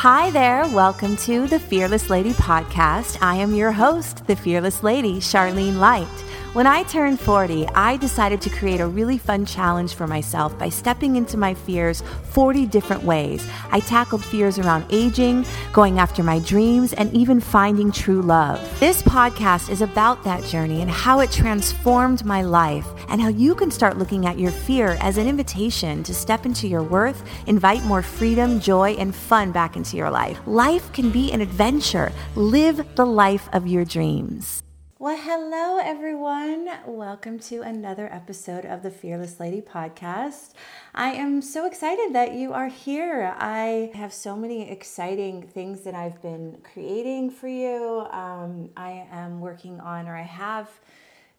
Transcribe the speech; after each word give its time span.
Hi 0.00 0.28
there. 0.30 0.68
Welcome 0.68 1.16
to 1.24 1.46
the 1.46 1.58
Fearless 1.58 2.10
Lady 2.10 2.32
podcast. 2.34 3.16
I 3.22 3.36
am 3.36 3.54
your 3.54 3.72
host, 3.72 4.26
the 4.26 4.36
Fearless 4.36 4.82
Lady, 4.82 5.20
Charlene 5.20 5.78
Lite. 5.78 6.06
When 6.56 6.66
I 6.66 6.84
turned 6.84 7.20
40, 7.20 7.68
I 7.74 7.98
decided 7.98 8.40
to 8.40 8.48
create 8.48 8.80
a 8.80 8.86
really 8.86 9.18
fun 9.18 9.44
challenge 9.44 9.92
for 9.92 10.06
myself 10.06 10.58
by 10.58 10.70
stepping 10.70 11.16
into 11.16 11.36
my 11.36 11.52
fears 11.52 12.02
40 12.30 12.64
different 12.64 13.02
ways. 13.02 13.46
I 13.70 13.80
tackled 13.80 14.24
fears 14.24 14.58
around 14.58 14.86
aging, 14.88 15.44
going 15.74 15.98
after 15.98 16.22
my 16.22 16.38
dreams, 16.38 16.94
and 16.94 17.12
even 17.12 17.40
finding 17.40 17.92
true 17.92 18.22
love. 18.22 18.58
This 18.80 19.02
podcast 19.02 19.68
is 19.68 19.82
about 19.82 20.24
that 20.24 20.44
journey 20.44 20.80
and 20.80 20.90
how 20.90 21.20
it 21.20 21.30
transformed 21.30 22.24
my 22.24 22.40
life, 22.40 22.88
and 23.10 23.20
how 23.20 23.28
you 23.28 23.54
can 23.54 23.70
start 23.70 23.98
looking 23.98 24.24
at 24.24 24.38
your 24.38 24.50
fear 24.50 24.96
as 25.02 25.18
an 25.18 25.28
invitation 25.28 26.02
to 26.04 26.14
step 26.14 26.46
into 26.46 26.66
your 26.66 26.82
worth, 26.82 27.22
invite 27.46 27.84
more 27.84 28.00
freedom, 28.00 28.60
joy, 28.60 28.92
and 28.92 29.14
fun 29.14 29.52
back 29.52 29.76
into 29.76 29.98
your 29.98 30.08
life. 30.08 30.40
Life 30.46 30.90
can 30.94 31.10
be 31.10 31.30
an 31.32 31.42
adventure. 31.42 32.12
Live 32.34 32.82
the 32.94 33.04
life 33.04 33.46
of 33.52 33.66
your 33.66 33.84
dreams. 33.84 34.62
Well, 34.98 35.18
hello, 35.18 35.76
everyone. 35.76 36.70
Welcome 36.86 37.38
to 37.40 37.60
another 37.60 38.10
episode 38.10 38.64
of 38.64 38.82
the 38.82 38.90
Fearless 38.90 39.38
Lady 39.38 39.60
podcast. 39.60 40.54
I 40.94 41.12
am 41.12 41.42
so 41.42 41.66
excited 41.66 42.14
that 42.14 42.32
you 42.32 42.54
are 42.54 42.68
here. 42.68 43.34
I 43.36 43.90
have 43.92 44.14
so 44.14 44.34
many 44.34 44.70
exciting 44.70 45.42
things 45.42 45.82
that 45.82 45.94
I've 45.94 46.22
been 46.22 46.62
creating 46.72 47.28
for 47.28 47.46
you. 47.46 48.06
Um, 48.10 48.70
I 48.74 49.06
am 49.10 49.40
working 49.40 49.80
on, 49.80 50.08
or 50.08 50.16
I 50.16 50.22
have 50.22 50.70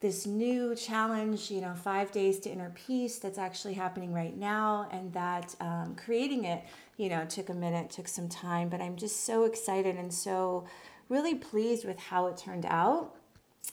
this 0.02 0.28
new 0.28 0.76
challenge, 0.76 1.50
you 1.50 1.62
know, 1.62 1.74
five 1.74 2.12
days 2.12 2.38
to 2.42 2.52
inner 2.52 2.72
peace 2.76 3.18
that's 3.18 3.40
actually 3.40 3.74
happening 3.74 4.14
right 4.14 4.38
now, 4.38 4.88
and 4.92 5.12
that 5.14 5.56
um, 5.60 5.96
creating 5.96 6.46
it, 6.46 6.64
you 6.98 7.10
know, 7.10 7.26
took 7.26 7.50
a 7.50 7.56
minute, 7.56 7.90
took 7.90 8.08
some 8.08 8.30
time, 8.30 8.70
but 8.70 8.82
I'm 8.82 8.98
just 8.98 9.26
so 9.26 9.46
excited 9.46 9.96
and 9.96 10.14
so 10.14 10.68
really 11.10 11.34
pleased 11.34 11.86
with 11.86 11.98
how 11.98 12.28
it 12.28 12.38
turned 12.38 12.68
out. 12.68 13.17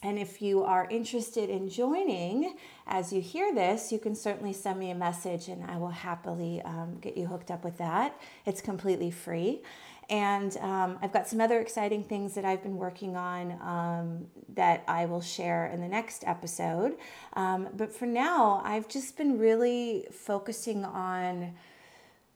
And 0.03 0.19
if 0.19 0.41
you 0.41 0.63
are 0.63 0.87
interested 0.89 1.49
in 1.49 1.69
joining 1.69 2.55
as 2.85 3.11
you 3.13 3.21
hear 3.21 3.53
this, 3.55 3.91
you 3.91 3.97
can 3.97 4.13
certainly 4.13 4.53
send 4.53 4.79
me 4.79 4.91
a 4.91 4.95
message 4.95 5.47
and 5.47 5.63
I 5.63 5.77
will 5.77 5.87
happily 5.87 6.61
um, 6.63 6.97
get 7.01 7.17
you 7.17 7.25
hooked 7.25 7.49
up 7.49 7.63
with 7.63 7.77
that. 7.77 8.19
It's 8.45 8.61
completely 8.61 9.09
free. 9.09 9.61
And 10.09 10.55
um, 10.57 10.99
I've 11.01 11.11
got 11.11 11.27
some 11.27 11.41
other 11.41 11.59
exciting 11.59 12.03
things 12.03 12.35
that 12.35 12.45
I've 12.45 12.61
been 12.61 12.77
working 12.77 13.15
on 13.15 13.53
um, 13.61 14.27
that 14.53 14.83
I 14.87 15.05
will 15.07 15.21
share 15.21 15.65
in 15.67 15.81
the 15.81 15.87
next 15.87 16.23
episode. 16.27 16.97
Um, 17.33 17.69
but 17.75 17.91
for 17.91 18.05
now, 18.05 18.61
I've 18.63 18.87
just 18.87 19.17
been 19.17 19.39
really 19.39 20.05
focusing 20.11 20.85
on 20.85 21.53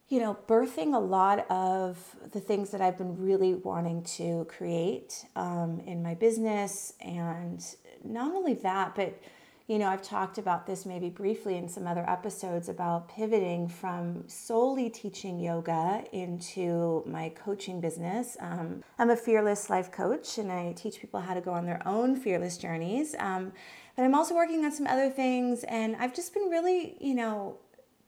you 0.10 0.20
know, 0.20 0.36
birthing 0.48 0.96
a 0.96 1.00
lot 1.00 1.50
of 1.52 2.16
the 2.32 2.40
things 2.40 2.72
that 2.72 2.82
I've 2.82 2.98
been 2.98 3.16
really 3.24 3.54
wanting 3.54 4.04
to 4.18 4.46
create 4.50 5.26
um, 5.36 5.82
in 5.86 6.02
my 6.02 6.16
business. 6.16 6.94
And 7.00 7.64
not 8.04 8.34
only 8.34 8.56
that, 8.56 8.96
but, 8.96 9.22
you 9.68 9.78
know, 9.78 9.88
I've 9.88 10.02
talked 10.02 10.40
about 10.40 10.66
this 10.66 10.84
maybe 10.84 11.10
briefly 11.10 11.58
in 11.58 11.70
some 11.70 11.86
other 11.86 12.04
episodes 12.10 12.70
about 12.70 13.08
pivoting 13.08 13.70
from 13.70 14.24
solely 14.28 14.90
teaching 14.90 15.40
yoga 15.40 16.04
into 16.12 17.04
my 17.06 17.30
coaching 17.30 17.80
business. 17.80 18.36
Um, 18.40 18.84
I'm 18.98 19.12
a 19.12 19.16
fearless 19.16 19.70
life 19.70 19.92
coach 19.92 20.40
and 20.40 20.52
I 20.52 20.74
teach 20.74 21.00
people 21.00 21.20
how 21.20 21.36
to 21.36 21.42
go 21.42 21.52
on 21.52 21.68
their 21.68 21.88
own 21.88 22.16
fearless 22.16 22.58
journeys. 22.58 23.16
Um, 23.20 23.54
but 23.96 24.06
I'm 24.06 24.16
also 24.16 24.34
working 24.34 24.66
on 24.66 24.72
some 24.72 24.88
other 24.88 25.10
things, 25.10 25.66
and 25.66 25.98
I've 25.98 26.16
just 26.16 26.34
been 26.34 26.50
really, 26.50 26.96
you 27.02 27.14
know, 27.14 27.58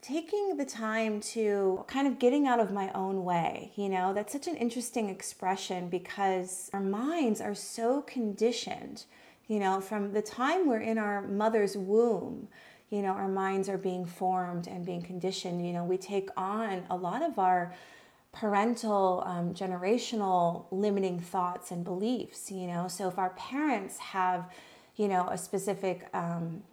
taking 0.01 0.57
the 0.57 0.65
time 0.65 1.21
to 1.21 1.85
kind 1.87 2.07
of 2.07 2.17
getting 2.17 2.47
out 2.47 2.59
of 2.59 2.71
my 2.71 2.91
own 2.93 3.23
way. 3.23 3.71
You 3.75 3.89
know, 3.89 4.13
that's 4.13 4.33
such 4.33 4.47
an 4.47 4.55
interesting 4.55 5.09
expression 5.09 5.89
because 5.89 6.69
our 6.73 6.81
minds 6.81 7.39
are 7.39 7.53
so 7.53 8.01
conditioned, 8.01 9.05
you 9.47 9.59
know, 9.59 9.79
from 9.79 10.13
the 10.13 10.21
time 10.21 10.67
we're 10.67 10.79
in 10.79 10.97
our 10.97 11.21
mother's 11.21 11.77
womb. 11.77 12.47
You 12.89 13.01
know, 13.01 13.11
our 13.11 13.29
minds 13.29 13.69
are 13.69 13.77
being 13.77 14.05
formed 14.05 14.67
and 14.67 14.85
being 14.85 15.01
conditioned. 15.01 15.65
You 15.65 15.71
know, 15.71 15.85
we 15.85 15.97
take 15.97 16.29
on 16.35 16.83
a 16.89 16.95
lot 16.97 17.21
of 17.21 17.39
our 17.39 17.73
parental 18.33 19.23
um, 19.25 19.53
generational 19.53 20.65
limiting 20.71 21.19
thoughts 21.19 21.71
and 21.71 21.83
beliefs 21.83 22.49
you 22.49 22.65
know 22.65 22.87
so 22.87 23.09
if 23.09 23.17
our 23.17 23.31
parents 23.31 23.97
have 23.97 24.49
you 24.95 25.09
know 25.09 25.27
a 25.27 25.37
specific 25.37 26.07
um, 26.13 26.63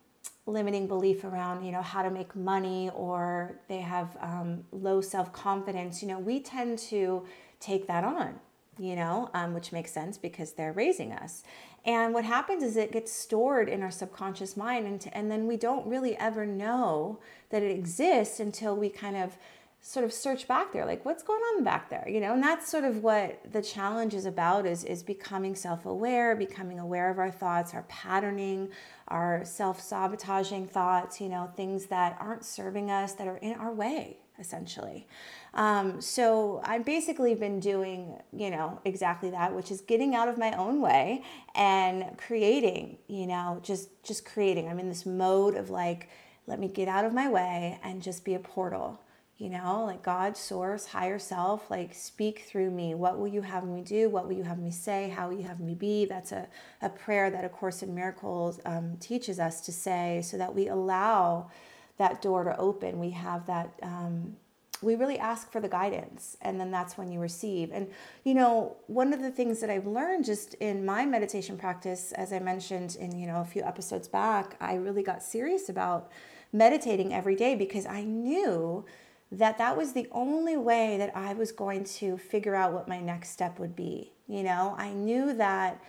limiting 0.49 0.89
belief 0.89 1.25
around 1.25 1.65
you 1.65 1.71
know 1.71 1.83
how 1.83 2.03
to 2.03 2.11
make 2.11 2.35
money 2.35 2.91
or 2.95 3.61
they 3.69 3.79
have 3.79 4.17
um, 4.21 4.65
low 4.73 5.01
self-confidence 5.01 6.03
you 6.03 6.09
know 6.09 6.19
we 6.19 6.41
tend 6.41 6.79
to 6.79 7.25
take 7.61 7.87
that 7.87 8.03
on 8.03 8.39
you 8.79 8.97
know 8.97 9.31
um, 9.35 9.53
which 9.53 9.73
makes 9.73 9.93
sense 9.93 10.17
because 10.17 10.53
they're 10.53 10.73
raising 10.73 11.13
us. 11.13 11.43
And 11.85 12.13
what 12.13 12.25
happens 12.25 12.63
is 12.63 12.77
it 12.77 12.93
gets 12.93 13.13
stored 13.13 13.69
in 13.69 13.83
our 13.83 13.91
subconscious 13.91 14.57
mind 14.57 14.87
and, 14.87 15.11
and 15.13 15.31
then 15.31 15.47
we 15.47 15.57
don't 15.57 15.87
really 15.87 16.17
ever 16.19 16.45
know 16.45 17.19
that 17.51 17.63
it 17.63 17.71
exists 17.71 18.41
until 18.41 18.77
we 18.77 18.89
kind 18.89 19.17
of 19.17 19.37
sort 19.81 20.05
of 20.05 20.12
search 20.12 20.49
back 20.49 20.72
there 20.72 20.84
like 20.84 21.05
what's 21.05 21.22
going 21.22 21.41
on 21.41 21.65
back 21.65 21.89
there 21.89 22.06
you 22.09 22.21
know? 22.21 22.34
And 22.34 22.43
that's 22.43 22.69
sort 22.71 22.84
of 22.84 23.03
what 23.03 23.41
the 23.50 23.62
challenge 23.62 24.12
is 24.12 24.27
about 24.27 24.66
is 24.66 24.84
is 24.84 25.03
becoming 25.03 25.55
self-aware 25.55 26.34
becoming 26.37 26.78
aware 26.78 27.11
of 27.11 27.19
our 27.19 27.31
thoughts 27.31 27.75
our 27.75 27.84
patterning 27.84 28.69
our 29.09 29.44
self-sabotaging 29.44 30.67
thoughts 30.67 31.21
you 31.21 31.28
know 31.28 31.50
things 31.56 31.87
that 31.87 32.17
aren't 32.21 32.44
serving 32.44 32.91
us 32.91 33.15
that 33.15 33.28
are 33.28 33.38
in 33.38 33.55
our 33.55 33.72
way 33.72 34.19
essentially. 34.41 35.06
Um, 35.55 36.00
so 36.00 36.61
i've 36.65 36.84
basically 36.84 37.34
been 37.34 37.59
doing 37.59 38.21
you 38.33 38.50
know 38.50 38.81
exactly 38.84 39.31
that 39.31 39.55
which 39.55 39.71
is 39.71 39.81
getting 39.81 40.15
out 40.15 40.28
of 40.28 40.38
my 40.38 40.53
own 40.53 40.81
way 40.81 41.22
and 41.55 42.17
creating 42.19 42.99
you 43.09 43.27
know 43.27 43.61
just 43.62 44.03
just 44.03 44.25
creating. 44.25 44.69
I'm 44.69 44.78
in 44.81 44.88
this 44.88 45.06
mode 45.06 45.55
of 45.55 45.71
like 45.71 46.09
let 46.47 46.59
me 46.59 46.69
get 46.69 46.88
out 46.88 47.05
of 47.05 47.12
my 47.12 47.28
way 47.28 47.78
and 47.83 48.03
just 48.03 48.25
be 48.25 48.34
a 48.34 48.38
portal 48.38 49.00
you 49.38 49.49
know, 49.49 49.84
like 49.87 50.03
God, 50.03 50.37
source, 50.37 50.87
higher 50.87 51.19
self, 51.19 51.71
like 51.71 51.94
speak 51.94 52.41
through 52.41 52.72
me. 52.72 52.94
What 52.97 53.19
will 53.19 53.28
you 53.28 53.43
have 53.43 53.65
me 53.65 53.82
do? 53.82 54.10
What 54.10 54.26
will 54.26 54.34
you 54.34 54.43
have 54.43 54.59
me 54.59 54.72
say? 54.72 55.09
How 55.10 55.28
will 55.28 55.37
you 55.37 55.44
have 55.44 55.60
me 55.60 55.76
be? 55.76 56.06
That's 56.06 56.32
a, 56.32 56.49
a 56.82 56.88
prayer 56.88 57.31
that 57.31 57.44
A 57.44 57.49
Course 57.49 57.84
in 57.84 57.94
Miracles 57.94 58.59
um, 58.66 58.97
teaches 58.99 59.38
us 59.38 59.60
to 59.62 59.72
say 59.72 60.22
so 60.25 60.37
that 60.38 60.53
we 60.53 60.66
allow 60.66 61.50
that 61.99 62.21
door 62.21 62.43
to 62.44 62.59
open. 62.59 62.99
We 62.99 63.10
have 63.10 63.47
that, 63.47 63.78
um, 63.81 64.37
we 64.82 64.97
really 64.97 65.21
ask 65.21 65.53
for 65.53 65.60
the 65.60 65.69
guidance, 65.69 66.37
and 66.43 66.60
then 66.60 66.72
that's 66.72 66.99
when 66.99 67.12
you 67.12 67.20
receive. 67.20 67.70
And, 67.72 67.88
you 68.25 68.34
know, 68.34 68.76
one 68.88 69.12
of 69.12 69.20
the 69.20 69.31
things 69.31 69.60
that 69.60 69.70
I've 69.70 69.87
learned 69.87 70.25
just 70.25 70.55
in 70.55 70.84
my 70.84 71.06
meditation 71.06 71.56
practice, 71.56 72.10
as 72.12 72.32
I 72.32 72.41
mentioned 72.41 72.97
in, 72.99 73.16
you 73.16 73.28
know, 73.28 73.41
a 73.41 73.44
few 73.44 73.62
episodes 73.62 74.09
back, 74.09 74.56
I 74.60 74.75
really 74.75 75.05
got 75.05 75.22
serious 75.22 75.69
about 75.69 76.10
meditating 76.53 77.15
every 77.15 77.37
day 77.37 77.55
because 77.55 77.87
I 77.87 78.03
knew 78.03 78.84
that 79.31 79.59
that 79.59 79.77
was 79.77 79.93
the 79.93 80.09
only 80.11 80.56
way 80.56 80.97
that 80.97 81.15
I 81.15 81.34
was 81.34 81.53
going 81.53 81.84
to 81.84 82.16
figure 82.16 82.55
out 82.55 82.72
what 82.72 82.89
my 82.89 83.00
next 83.00 83.31
step 83.31 83.59
would 83.59 83.77
be. 83.77 84.12
You 84.27 84.43
know, 84.43 84.75
I 84.78 84.93
knew 84.93 85.34
that 85.34 85.83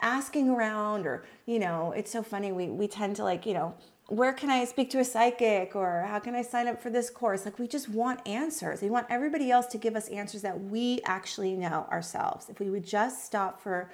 asking 0.00 0.48
around 0.50 1.06
or, 1.06 1.24
you 1.46 1.58
know, 1.58 1.92
it's 1.92 2.10
so 2.10 2.22
funny 2.22 2.52
we 2.52 2.68
we 2.68 2.88
tend 2.88 3.16
to 3.16 3.24
like, 3.24 3.44
you 3.44 3.54
know, 3.54 3.74
where 4.08 4.32
can 4.32 4.48
I 4.48 4.64
speak 4.64 4.88
to 4.90 5.00
a 5.00 5.04
psychic 5.04 5.76
or 5.76 6.06
how 6.08 6.18
can 6.18 6.34
I 6.34 6.40
sign 6.40 6.66
up 6.66 6.80
for 6.82 6.88
this 6.88 7.10
course? 7.10 7.44
Like 7.44 7.58
we 7.58 7.68
just 7.68 7.90
want 7.90 8.26
answers. 8.26 8.80
We 8.80 8.88
want 8.88 9.06
everybody 9.10 9.50
else 9.50 9.66
to 9.66 9.78
give 9.78 9.94
us 9.94 10.08
answers 10.08 10.40
that 10.42 10.58
we 10.58 11.00
actually 11.04 11.54
know 11.54 11.86
ourselves. 11.90 12.48
If 12.48 12.58
we 12.58 12.70
would 12.70 12.86
just 12.86 13.24
stop 13.24 13.60
for 13.60 13.90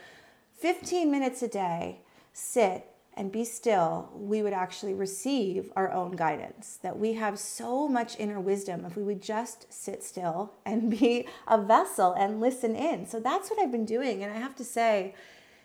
15 0.58 1.10
minutes 1.10 1.42
a 1.42 1.48
day, 1.48 2.02
sit 2.32 2.93
and 3.16 3.30
be 3.30 3.44
still, 3.44 4.10
we 4.14 4.42
would 4.42 4.52
actually 4.52 4.94
receive 4.94 5.72
our 5.76 5.90
own 5.92 6.12
guidance. 6.12 6.78
That 6.82 6.98
we 6.98 7.14
have 7.14 7.38
so 7.38 7.88
much 7.88 8.18
inner 8.18 8.40
wisdom 8.40 8.84
if 8.84 8.96
we 8.96 9.02
would 9.02 9.22
just 9.22 9.72
sit 9.72 10.02
still 10.02 10.54
and 10.66 10.90
be 10.98 11.26
a 11.46 11.60
vessel 11.60 12.12
and 12.12 12.40
listen 12.40 12.74
in. 12.74 13.06
So 13.06 13.20
that's 13.20 13.50
what 13.50 13.60
I've 13.60 13.72
been 13.72 13.84
doing. 13.84 14.22
And 14.22 14.32
I 14.32 14.36
have 14.36 14.56
to 14.56 14.64
say, 14.64 15.14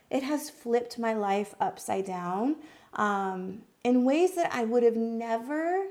it 0.09 0.23
has 0.23 0.49
flipped 0.49 0.97
my 0.97 1.13
life 1.13 1.53
upside 1.59 2.05
down 2.05 2.57
um, 2.93 3.61
in 3.83 4.03
ways 4.03 4.35
that 4.35 4.53
I 4.53 4.63
would 4.63 4.83
have 4.83 4.95
never, 4.95 5.85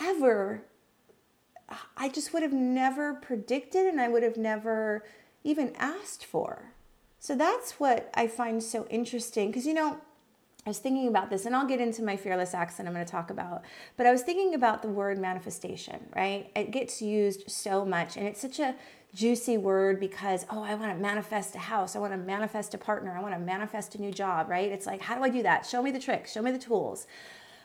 ever, 0.00 0.62
I 1.96 2.08
just 2.08 2.32
would 2.32 2.42
have 2.42 2.52
never 2.52 3.14
predicted 3.14 3.86
and 3.86 4.00
I 4.00 4.08
would 4.08 4.22
have 4.22 4.36
never 4.36 5.04
even 5.44 5.74
asked 5.78 6.24
for. 6.24 6.72
So 7.18 7.36
that's 7.36 7.78
what 7.78 8.10
I 8.14 8.26
find 8.26 8.62
so 8.62 8.86
interesting 8.86 9.48
because, 9.48 9.66
you 9.66 9.74
know, 9.74 9.98
I 10.66 10.70
was 10.70 10.78
thinking 10.78 11.08
about 11.08 11.30
this, 11.30 11.46
and 11.46 11.56
I'll 11.56 11.66
get 11.66 11.80
into 11.80 12.02
my 12.02 12.16
fearless 12.16 12.52
accent 12.52 12.86
I'm 12.86 12.94
going 12.94 13.04
to 13.04 13.10
talk 13.10 13.30
about. 13.30 13.62
But 13.96 14.06
I 14.06 14.12
was 14.12 14.22
thinking 14.22 14.54
about 14.54 14.82
the 14.82 14.88
word 14.88 15.18
manifestation, 15.18 16.06
right? 16.14 16.50
It 16.54 16.70
gets 16.70 17.00
used 17.00 17.50
so 17.50 17.84
much, 17.84 18.16
and 18.16 18.26
it's 18.26 18.40
such 18.40 18.58
a 18.58 18.74
juicy 19.14 19.56
word 19.56 19.98
because, 19.98 20.44
oh, 20.50 20.62
I 20.62 20.74
want 20.74 20.94
to 20.94 21.02
manifest 21.02 21.54
a 21.54 21.58
house, 21.58 21.96
I 21.96 21.98
want 21.98 22.12
to 22.12 22.18
manifest 22.18 22.74
a 22.74 22.78
partner, 22.78 23.16
I 23.16 23.22
want 23.22 23.34
to 23.34 23.40
manifest 23.40 23.94
a 23.94 24.00
new 24.00 24.12
job, 24.12 24.50
right? 24.50 24.70
It's 24.70 24.86
like, 24.86 25.00
how 25.00 25.16
do 25.16 25.24
I 25.24 25.30
do 25.30 25.42
that? 25.42 25.66
Show 25.66 25.82
me 25.82 25.90
the 25.90 25.98
tricks, 25.98 26.32
show 26.32 26.42
me 26.42 26.52
the 26.52 26.58
tools. 26.58 27.06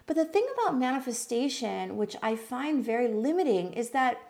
But 0.08 0.16
the 0.16 0.26
thing 0.26 0.48
about 0.58 0.78
manifestation, 0.78 1.98
which 1.98 2.16
I 2.22 2.36
find 2.36 2.84
very 2.84 3.08
limiting, 3.08 3.74
is 3.74 3.90
that 3.90 4.22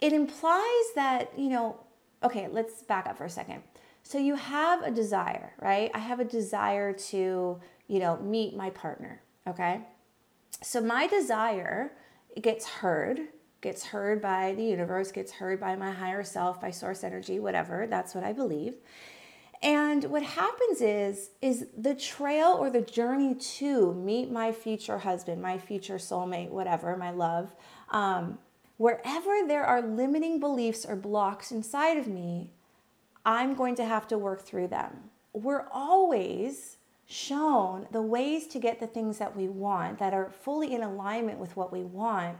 it 0.00 0.12
implies 0.12 0.84
that, 0.94 1.32
you 1.36 1.48
know, 1.48 1.80
okay, 2.22 2.48
let's 2.50 2.82
back 2.82 3.06
up 3.06 3.18
for 3.18 3.24
a 3.24 3.30
second. 3.30 3.62
So 4.02 4.18
you 4.18 4.34
have 4.34 4.82
a 4.82 4.90
desire, 4.90 5.52
right? 5.60 5.90
I 5.94 5.98
have 5.98 6.20
a 6.20 6.24
desire 6.24 6.92
to, 6.92 7.58
you 7.88 7.98
know, 7.98 8.18
meet 8.18 8.56
my 8.56 8.70
partner, 8.70 9.22
okay? 9.46 9.80
So 10.62 10.80
my 10.80 11.06
desire 11.06 11.92
gets 12.40 12.66
heard, 12.66 13.20
gets 13.60 13.84
heard 13.86 14.20
by 14.20 14.54
the 14.56 14.64
universe, 14.64 15.12
gets 15.12 15.32
heard 15.32 15.60
by 15.60 15.76
my 15.76 15.90
higher 15.90 16.24
self, 16.24 16.60
by 16.60 16.70
source 16.70 17.04
energy, 17.04 17.38
whatever. 17.38 17.86
That's 17.86 18.14
what 18.14 18.24
I 18.24 18.32
believe. 18.32 18.74
And 19.62 20.04
what 20.04 20.22
happens 20.22 20.82
is 20.82 21.30
is 21.40 21.68
the 21.76 21.94
trail 21.94 22.56
or 22.58 22.68
the 22.68 22.82
journey 22.82 23.34
to 23.34 23.94
meet 23.94 24.30
my 24.30 24.52
future 24.52 24.98
husband, 24.98 25.40
my 25.40 25.56
future 25.56 25.96
soulmate, 25.96 26.50
whatever, 26.50 26.96
my 26.96 27.10
love. 27.10 27.54
Um, 27.90 28.38
wherever 28.76 29.46
there 29.46 29.64
are 29.64 29.80
limiting 29.80 30.38
beliefs 30.38 30.84
or 30.84 30.96
blocks 30.96 31.50
inside 31.50 31.96
of 31.96 32.06
me, 32.06 32.50
I'm 33.24 33.54
going 33.54 33.74
to 33.76 33.84
have 33.86 34.06
to 34.08 34.18
work 34.18 34.42
through 34.42 34.68
them. 34.68 35.10
We're 35.32 35.66
always 35.72 36.76
shown 37.06 37.86
the 37.90 38.02
ways 38.02 38.46
to 38.48 38.58
get 38.58 38.80
the 38.80 38.86
things 38.86 39.18
that 39.18 39.36
we 39.36 39.48
want 39.48 39.98
that 39.98 40.14
are 40.14 40.30
fully 40.30 40.74
in 40.74 40.82
alignment 40.82 41.38
with 41.38 41.56
what 41.56 41.72
we 41.72 41.82
want, 41.82 42.38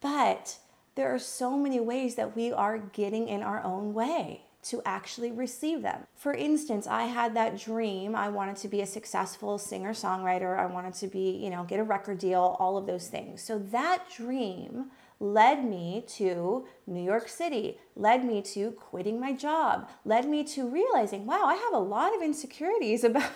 but 0.00 0.58
there 0.94 1.14
are 1.14 1.18
so 1.18 1.56
many 1.56 1.80
ways 1.80 2.14
that 2.16 2.36
we 2.36 2.52
are 2.52 2.78
getting 2.78 3.28
in 3.28 3.42
our 3.42 3.62
own 3.62 3.94
way 3.94 4.42
to 4.62 4.80
actually 4.84 5.32
receive 5.32 5.82
them. 5.82 6.06
For 6.14 6.34
instance, 6.34 6.86
I 6.86 7.04
had 7.04 7.34
that 7.34 7.58
dream. 7.58 8.14
I 8.14 8.28
wanted 8.28 8.56
to 8.58 8.68
be 8.68 8.80
a 8.80 8.86
successful 8.86 9.58
singer 9.58 9.92
songwriter. 9.92 10.56
I 10.56 10.66
wanted 10.66 10.94
to 10.94 11.08
be, 11.08 11.30
you 11.30 11.50
know, 11.50 11.64
get 11.64 11.80
a 11.80 11.84
record 11.84 12.18
deal, 12.18 12.56
all 12.60 12.76
of 12.76 12.86
those 12.86 13.08
things. 13.08 13.42
So 13.42 13.58
that 13.58 14.04
dream 14.14 14.90
led 15.22 15.64
me 15.64 16.04
to 16.08 16.66
New 16.88 17.02
York 17.02 17.28
City, 17.28 17.78
led 17.94 18.24
me 18.24 18.42
to 18.42 18.72
quitting 18.72 19.20
my 19.20 19.32
job, 19.32 19.88
led 20.04 20.28
me 20.28 20.42
to 20.42 20.68
realizing, 20.68 21.26
wow, 21.26 21.44
I 21.44 21.54
have 21.54 21.72
a 21.72 21.78
lot 21.78 22.14
of 22.14 22.22
insecurities 22.22 23.04
about 23.04 23.30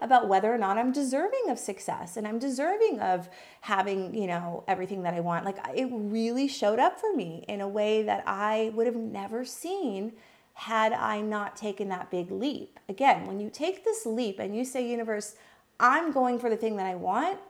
about 0.00 0.28
whether 0.28 0.54
or 0.54 0.58
not 0.58 0.78
I'm 0.78 0.92
deserving 0.92 1.50
of 1.50 1.58
success 1.58 2.16
and 2.16 2.28
I'm 2.28 2.38
deserving 2.38 3.00
of 3.00 3.28
having, 3.62 4.14
you 4.14 4.28
know, 4.28 4.62
everything 4.68 5.02
that 5.02 5.14
I 5.14 5.20
want. 5.20 5.44
Like 5.44 5.58
it 5.74 5.88
really 5.90 6.46
showed 6.46 6.78
up 6.78 7.00
for 7.00 7.12
me 7.12 7.44
in 7.48 7.60
a 7.60 7.68
way 7.68 8.04
that 8.04 8.22
I 8.26 8.70
would 8.74 8.86
have 8.86 8.96
never 8.96 9.44
seen 9.44 10.12
had 10.54 10.92
I 10.92 11.20
not 11.20 11.56
taken 11.56 11.88
that 11.88 12.10
big 12.10 12.30
leap. 12.30 12.78
Again, 12.88 13.26
when 13.26 13.40
you 13.40 13.50
take 13.50 13.84
this 13.84 14.06
leap 14.06 14.38
and 14.38 14.56
you 14.56 14.64
say 14.64 14.88
universe, 14.88 15.34
I'm 15.80 16.12
going 16.12 16.38
for 16.38 16.48
the 16.48 16.56
thing 16.56 16.76
that 16.76 16.86
I 16.86 16.94
want, 16.94 17.40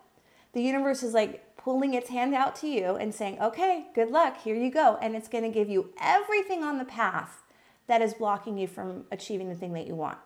the 0.53 0.63
universe 0.63 1.03
is 1.03 1.15
like, 1.15 1.43
pulling 1.67 1.95
its 1.95 2.11
hand 2.11 2.33
out 2.33 2.55
to 2.55 2.69
you 2.69 2.95
and 2.95 3.13
saying, 3.13 3.37
okay, 3.41 3.87
good 3.93 4.09
luck, 4.09 4.41
here 4.41 4.55
you 4.55 4.71
go. 4.71 4.97
And 5.03 5.17
it's 5.17 5.27
going 5.27 5.43
to 5.43 5.51
give 5.51 5.69
you 5.69 5.93
everything 6.01 6.63
on 6.63 6.79
the 6.79 6.85
path 6.85 7.43
that 7.89 8.01
is 8.01 8.15
blocking 8.15 8.57
you 8.57 8.69
from 8.69 9.05
achieving 9.11 9.49
the 9.49 9.57
thing 9.57 9.73
that 9.73 9.85
you 9.85 9.97
want. 9.97 10.17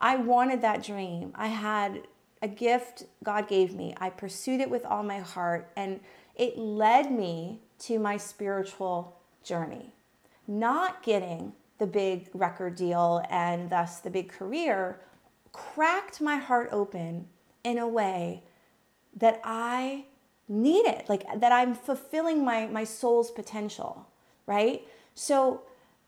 I 0.00 0.16
wanted 0.16 0.60
that 0.62 0.82
dream. 0.82 1.30
I 1.36 1.46
had 1.46 2.08
a 2.42 2.48
gift 2.48 3.04
God 3.22 3.46
gave 3.46 3.74
me. 3.74 3.94
I 4.00 4.10
pursued 4.10 4.60
it 4.60 4.68
with 4.68 4.84
all 4.84 5.04
my 5.04 5.20
heart, 5.20 5.70
and 5.76 6.00
it 6.34 6.58
led 6.58 7.12
me 7.12 7.60
to 7.80 8.00
my 8.00 8.16
spiritual 8.16 9.20
journey. 9.44 9.92
Not 10.48 11.04
getting 11.04 11.52
the 11.78 11.86
big 11.86 12.28
record 12.34 12.74
deal 12.74 13.22
and 13.30 13.70
thus 13.70 14.00
the 14.00 14.10
big 14.10 14.30
career 14.30 14.98
cracked 15.52 16.20
my 16.20 16.38
heart 16.38 16.70
open 16.72 17.28
in 17.62 17.78
a 17.78 17.86
way 17.86 18.42
that 19.18 19.40
I 19.44 20.04
need 20.48 20.86
it, 20.86 21.08
like 21.08 21.24
that 21.40 21.52
I'm 21.52 21.74
fulfilling 21.74 22.44
my, 22.44 22.66
my 22.66 22.84
soul's 22.84 23.30
potential, 23.30 24.06
right? 24.46 24.82
So 25.14 25.62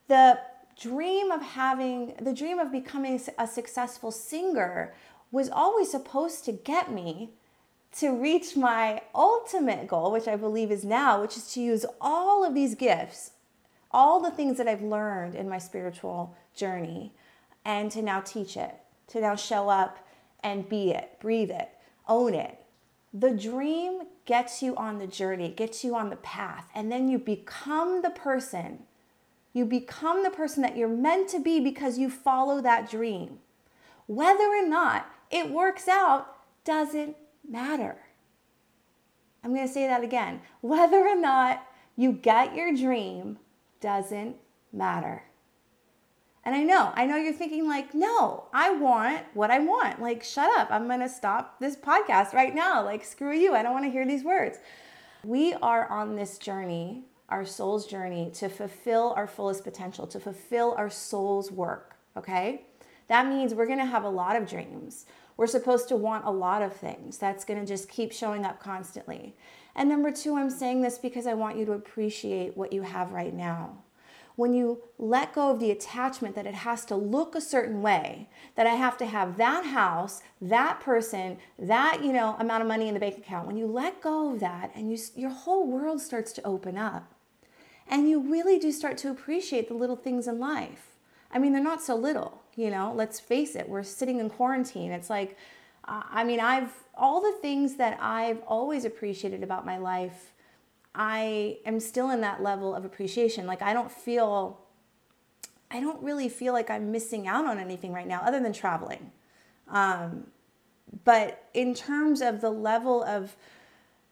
the 0.09 0.39
dream 0.81 1.31
of 1.31 1.43
having, 1.43 2.15
the 2.21 2.33
dream 2.33 2.59
of 2.59 2.73
becoming 2.73 3.21
a 3.39 3.47
successful 3.47 4.11
singer 4.11 4.95
was 5.31 5.51
always 5.51 5.91
supposed 5.91 6.45
to 6.47 6.53
get 6.53 6.91
me 6.91 7.31
to 7.99 8.11
reach 8.11 8.57
my 8.57 9.03
ultimate 9.15 9.89
goal, 9.89 10.13
which 10.13 10.29
I 10.29 10.37
believe 10.37 10.71
is 10.71 10.85
now, 10.85 11.21
which 11.21 11.37
is 11.37 11.53
to 11.53 11.61
use 11.61 11.85
all 12.01 12.45
of 12.45 12.55
these 12.55 12.75
gifts, 12.75 13.33
all 13.91 14.21
the 14.21 14.31
things 14.31 14.59
that 14.59 14.69
I've 14.69 14.83
learned 14.83 15.35
in 15.35 15.49
my 15.49 15.59
spiritual 15.59 16.35
journey, 16.55 17.13
and 17.65 17.91
to 17.91 18.01
now 18.01 18.21
teach 18.21 18.57
it, 18.57 18.75
to 19.09 19.21
now 19.21 19.35
show 19.35 19.69
up 19.69 19.99
and 20.43 20.69
be 20.69 20.93
it, 20.93 21.19
breathe 21.21 21.51
it, 21.51 21.69
own 22.09 22.35
it, 22.35 22.60
the 23.13 23.31
dream 23.31 24.03
gets 24.25 24.63
you 24.63 24.77
on 24.77 24.99
the 24.99 25.07
journey, 25.07 25.51
gets 25.51 25.83
you 25.83 25.97
on 25.97 26.11
the 26.11 26.17
path, 26.17 26.69
and 26.75 26.91
then 26.91 27.09
you 27.09 27.19
become 27.19 28.03
the 28.03 28.11
person. 28.11 28.85
You 29.53 29.65
become 29.65 30.23
the 30.23 30.31
person 30.31 30.63
that 30.63 30.77
you're 30.77 30.89
meant 30.89 31.29
to 31.31 31.41
be 31.41 31.59
because 31.59 31.99
you 31.99 32.09
follow 32.09 32.61
that 32.61 32.89
dream. 32.89 33.39
Whether 34.07 34.45
or 34.45 34.67
not 34.67 35.07
it 35.31 35.51
works 35.51 35.89
out 35.89 36.37
doesn't 36.65 37.17
matter. 37.49 37.97
I'm 39.43 39.55
going 39.55 39.67
to 39.67 39.73
say 39.73 39.87
that 39.89 40.05
again. 40.05 40.43
Whether 40.61 40.99
or 40.99 41.17
not 41.17 41.67
you 41.97 42.13
get 42.13 42.55
your 42.55 42.75
dream 42.75 43.39
doesn't 43.81 44.37
matter. 44.73 45.25
And 46.45 46.55
I 46.55 46.63
know, 46.63 46.91
I 46.95 47.05
know 47.05 47.17
you're 47.17 47.35
thinking, 47.35 47.69
like, 47.69 47.95
no, 47.95 48.45
I 48.53 48.71
want 48.71 49.25
what 49.35 49.51
I 49.51 49.59
want. 49.59 50.01
Like, 50.01 50.25
shut 50.25 50.51
up. 50.59 50.69
I'm 50.71 50.87
going 50.87 51.01
to 51.01 51.09
stop 51.09 51.61
this 51.61 51.77
podcast 51.77 52.33
right 52.33 52.55
now. 52.55 52.83
Like, 52.83 53.05
screw 53.05 53.35
you. 53.35 53.55
I 53.55 53.63
don't 53.63 53.75
want 53.75 53.85
to 53.85 53.91
hear 53.91 54.07
these 54.07 54.25
words. 54.25 54.59
We 55.23 55.53
are 55.55 55.87
on 55.89 56.17
this 56.17 56.39
journey, 56.39 57.05
our 57.29 57.45
soul's 57.45 57.87
journey, 57.87 58.31
to 58.37 58.49
fulfill 58.49 59.13
our 59.17 59.27
fullest 59.27 59.65
potential, 59.65 60.07
to 60.07 60.19
fulfill 60.19 60.75
our 60.79 60.89
soul's 60.89 61.53
work. 61.53 61.97
Okay? 62.17 62.65
That 63.09 63.27
means 63.27 63.53
we're 63.53 63.67
going 63.67 63.79
to 63.79 63.85
have 63.85 64.05
a 64.05 64.09
lot 64.09 64.35
of 64.35 64.49
dreams. 64.49 65.05
We're 65.37 65.47
supposed 65.47 65.89
to 65.89 65.97
want 65.97 66.25
a 66.25 66.31
lot 66.31 66.63
of 66.63 66.75
things. 66.75 67.19
That's 67.19 67.45
going 67.45 67.61
to 67.61 67.67
just 67.67 67.91
keep 67.91 68.13
showing 68.13 68.47
up 68.47 68.61
constantly. 68.61 69.37
And 69.75 69.91
number 69.91 70.11
two, 70.11 70.37
I'm 70.37 70.51
saying 70.51 70.81
this 70.81 70.97
because 70.97 71.27
I 71.27 71.35
want 71.35 71.59
you 71.59 71.67
to 71.67 71.73
appreciate 71.73 72.57
what 72.57 72.73
you 72.73 72.81
have 72.83 73.13
right 73.13 73.35
now 73.35 73.85
when 74.37 74.55
you 74.55 74.83
let 74.99 75.35
go 75.35 75.51
of 75.51 75.61
the 75.61 75.71
attachment 75.71 76.35
that 76.35 76.47
it 76.47 76.55
has 76.55 76.85
to 76.87 76.97
look 76.97 77.35
a 77.35 77.41
certain 77.41 77.83
way, 77.83 78.29
that 78.55 78.67
I 78.67 78.75
have 78.75 78.97
to 78.99 79.07
have 79.07 79.37
that 79.37 79.67
house, 79.67 80.23
that 80.41 80.81
person, 80.81 81.39
that, 81.59 82.03
you 82.03 82.13
know, 82.13 82.37
amount 82.39 82.63
of 82.63 82.69
money 82.69 82.89
in 82.89 82.95
the 82.95 83.01
bank 83.01 83.19
account, 83.19 83.47
when 83.47 83.57
you 83.57 83.67
let 83.67 84.01
go 84.01 84.33
of 84.33 84.41
that 84.41 84.71
and 84.75 84.91
you 84.91 84.99
your 85.15 85.31
whole 85.31 85.67
world 85.67 86.01
starts 86.01 86.33
to 86.33 86.47
open 86.47 86.79
up. 86.79 87.15
And 87.87 88.09
you 88.09 88.21
really 88.21 88.59
do 88.59 88.71
start 88.71 88.97
to 88.99 89.11
appreciate 89.11 89.69
the 89.69 89.75
little 89.75 89.97
things 89.97 90.29
in 90.29 90.39
life. 90.39 90.97
I 91.33 91.39
mean, 91.39 91.53
they're 91.53 91.63
not 91.63 91.83
so 91.83 91.97
little, 91.97 92.43
you 92.55 92.71
know, 92.71 92.93
let's 92.95 93.19
face 93.19 93.57
it. 93.57 93.69
We're 93.69 93.83
sitting 93.83 94.21
in 94.21 94.31
quarantine. 94.31 94.93
It's 94.93 95.11
like 95.11 95.37
I 95.91 96.25
mean, 96.25 96.41
I've 96.41 96.73
all 96.95 97.21
the 97.21 97.33
things 97.41 97.77
that 97.77 97.99
I've 98.01 98.43
always 98.47 98.85
appreciated 98.85 99.43
about 99.43 99.65
my 99.67 99.79
life 99.79 100.33
I 100.95 101.59
am 101.65 101.81
still 101.81 102.11
in 102.11 102.21
that 102.23 102.43
level 102.43 102.75
of 102.75 102.85
appreciation. 102.85 103.47
Like 103.47 103.63
I 103.63 103.73
don't 103.73 103.91
feel 103.91 104.61
I 105.71 105.81
don't 105.81 106.03
really 106.03 106.29
feel 106.29 106.53
like 106.53 106.69
I'm 106.69 106.91
missing 106.91 107.29
out 107.29 107.47
on 107.47 107.59
anything 107.59 107.93
right 107.93 108.07
now 108.07 108.23
other 108.25 108.41
than 108.41 108.53
traveling. 108.53 109.13
Um, 109.69 110.27
but 111.05 111.49
in 111.55 111.75
terms 111.75 112.21
of 112.21 112.41
the 112.41 112.51
level 112.51 113.05
of 113.05 113.37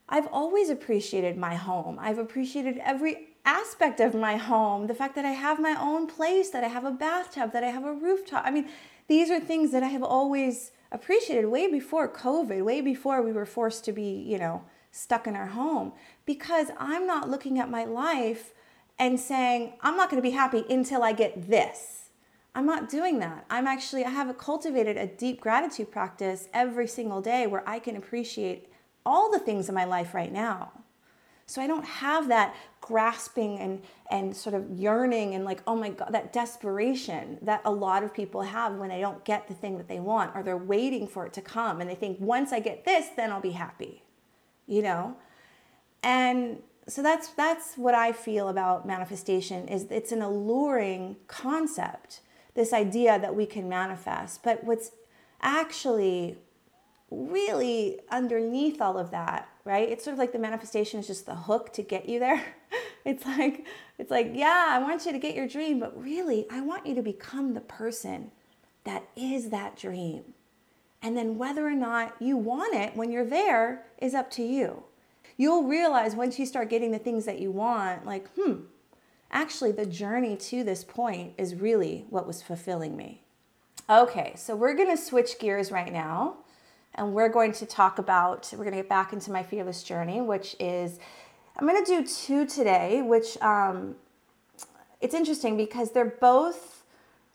I've 0.08 0.28
always 0.28 0.70
appreciated 0.70 1.36
my 1.36 1.54
home. 1.54 1.98
I've 2.00 2.18
appreciated 2.18 2.78
every 2.82 3.28
aspect 3.44 4.00
of 4.00 4.14
my 4.14 4.36
home. 4.36 4.86
The 4.86 4.94
fact 4.94 5.14
that 5.16 5.24
I 5.24 5.32
have 5.32 5.60
my 5.60 5.76
own 5.78 6.06
place, 6.06 6.50
that 6.50 6.64
I 6.64 6.68
have 6.68 6.84
a 6.84 6.90
bathtub, 6.90 7.52
that 7.52 7.62
I 7.62 7.68
have 7.68 7.84
a 7.84 7.92
rooftop. 7.92 8.44
I 8.46 8.50
mean, 8.50 8.68
these 9.06 9.30
are 9.30 9.40
things 9.40 9.70
that 9.72 9.82
I 9.82 9.88
have 9.88 10.02
always 10.02 10.70
appreciated 10.92 11.46
way 11.48 11.70
before 11.70 12.08
COVID, 12.08 12.64
way 12.64 12.80
before 12.80 13.20
we 13.20 13.32
were 13.32 13.44
forced 13.44 13.84
to 13.84 13.92
be, 13.92 14.24
you 14.26 14.38
know, 14.38 14.62
stuck 14.90 15.26
in 15.26 15.36
our 15.36 15.46
home 15.46 15.92
because 16.26 16.68
I'm 16.78 17.06
not 17.06 17.28
looking 17.28 17.58
at 17.58 17.70
my 17.70 17.84
life 17.84 18.52
and 18.98 19.18
saying, 19.18 19.74
I'm 19.80 19.96
not 19.96 20.10
going 20.10 20.20
to 20.20 20.28
be 20.28 20.34
happy 20.34 20.64
until 20.68 21.02
I 21.02 21.12
get 21.12 21.48
this. 21.48 22.10
I'm 22.54 22.66
not 22.66 22.88
doing 22.88 23.20
that. 23.20 23.44
I'm 23.48 23.66
actually, 23.66 24.04
I 24.04 24.10
have 24.10 24.36
cultivated 24.36 24.96
a 24.96 25.06
deep 25.06 25.40
gratitude 25.40 25.92
practice 25.92 26.48
every 26.52 26.88
single 26.88 27.20
day 27.20 27.46
where 27.46 27.62
I 27.68 27.78
can 27.78 27.96
appreciate 27.96 28.68
all 29.06 29.30
the 29.30 29.38
things 29.38 29.68
in 29.68 29.74
my 29.74 29.84
life 29.84 30.14
right 30.14 30.32
now. 30.32 30.72
So 31.46 31.62
I 31.62 31.66
don't 31.66 31.84
have 31.84 32.28
that 32.28 32.54
grasping 32.80 33.58
and, 33.58 33.82
and 34.10 34.36
sort 34.36 34.54
of 34.54 34.68
yearning 34.70 35.34
and 35.34 35.44
like, 35.44 35.62
oh 35.66 35.76
my 35.76 35.90
God, 35.90 36.10
that 36.12 36.32
desperation 36.32 37.38
that 37.42 37.62
a 37.64 37.70
lot 37.70 38.02
of 38.02 38.12
people 38.12 38.42
have 38.42 38.74
when 38.74 38.90
they 38.90 39.00
don't 39.00 39.24
get 39.24 39.48
the 39.48 39.54
thing 39.54 39.78
that 39.78 39.88
they 39.88 40.00
want 40.00 40.34
or 40.34 40.42
they're 40.42 40.58
waiting 40.58 41.06
for 41.06 41.24
it 41.24 41.32
to 41.34 41.40
come 41.40 41.80
and 41.80 41.88
they 41.88 41.94
think, 41.94 42.18
once 42.20 42.52
I 42.52 42.60
get 42.60 42.84
this, 42.84 43.06
then 43.16 43.30
I'll 43.30 43.40
be 43.40 43.52
happy 43.52 44.02
you 44.68 44.82
know? 44.82 45.16
And 46.02 46.58
so 46.86 47.02
that's 47.02 47.28
that's 47.30 47.74
what 47.74 47.94
I 47.94 48.12
feel 48.12 48.48
about 48.48 48.86
manifestation 48.86 49.66
is 49.66 49.86
it's 49.90 50.12
an 50.12 50.22
alluring 50.22 51.16
concept, 51.26 52.20
this 52.54 52.72
idea 52.72 53.18
that 53.18 53.34
we 53.34 53.46
can 53.46 53.68
manifest. 53.68 54.42
But 54.42 54.62
what's 54.64 54.92
actually 55.42 56.38
really 57.10 57.98
underneath 58.10 58.80
all 58.80 58.98
of 58.98 59.10
that, 59.10 59.48
right? 59.64 59.88
It's 59.88 60.04
sort 60.04 60.12
of 60.12 60.18
like 60.18 60.32
the 60.32 60.38
manifestation 60.38 61.00
is 61.00 61.06
just 61.06 61.26
the 61.26 61.34
hook 61.34 61.72
to 61.74 61.82
get 61.82 62.08
you 62.08 62.18
there. 62.18 62.44
it's 63.04 63.24
like 63.26 63.66
it's 63.98 64.10
like, 64.10 64.30
yeah, 64.34 64.68
I 64.70 64.78
want 64.78 65.04
you 65.04 65.12
to 65.12 65.18
get 65.18 65.34
your 65.34 65.48
dream, 65.48 65.80
but 65.80 66.00
really, 66.00 66.46
I 66.50 66.60
want 66.60 66.86
you 66.86 66.94
to 66.94 67.02
become 67.02 67.54
the 67.54 67.60
person 67.60 68.30
that 68.84 69.04
is 69.16 69.50
that 69.50 69.76
dream. 69.76 70.34
And 71.02 71.16
then 71.16 71.38
whether 71.38 71.66
or 71.66 71.74
not 71.74 72.14
you 72.20 72.36
want 72.36 72.74
it 72.74 72.96
when 72.96 73.10
you're 73.12 73.24
there 73.24 73.84
is 73.98 74.14
up 74.14 74.30
to 74.32 74.42
you. 74.42 74.82
You'll 75.36 75.64
realize 75.64 76.16
once 76.16 76.38
you 76.38 76.46
start 76.46 76.70
getting 76.70 76.90
the 76.90 76.98
things 76.98 77.24
that 77.24 77.38
you 77.38 77.52
want, 77.52 78.04
like, 78.04 78.28
hmm, 78.30 78.62
actually, 79.30 79.70
the 79.70 79.86
journey 79.86 80.36
to 80.36 80.64
this 80.64 80.82
point 80.82 81.34
is 81.38 81.54
really 81.54 82.06
what 82.10 82.26
was 82.26 82.42
fulfilling 82.42 82.96
me. 82.96 83.22
Okay, 83.88 84.32
so 84.36 84.56
we're 84.56 84.74
gonna 84.74 84.96
switch 84.96 85.38
gears 85.38 85.70
right 85.70 85.92
now 85.92 86.38
and 86.94 87.14
we're 87.14 87.28
going 87.28 87.52
to 87.52 87.66
talk 87.66 87.98
about, 87.98 88.52
we're 88.56 88.64
gonna 88.64 88.76
get 88.76 88.88
back 88.88 89.12
into 89.12 89.30
my 89.30 89.42
fearless 89.42 89.84
journey, 89.84 90.20
which 90.20 90.56
is 90.58 90.98
I'm 91.58 91.68
to 91.68 91.84
do 91.84 92.06
two 92.06 92.46
today, 92.46 93.02
which 93.02 93.36
um, 93.42 93.96
it's 95.00 95.14
interesting 95.14 95.56
because 95.56 95.90
they're 95.90 96.16
both 96.20 96.84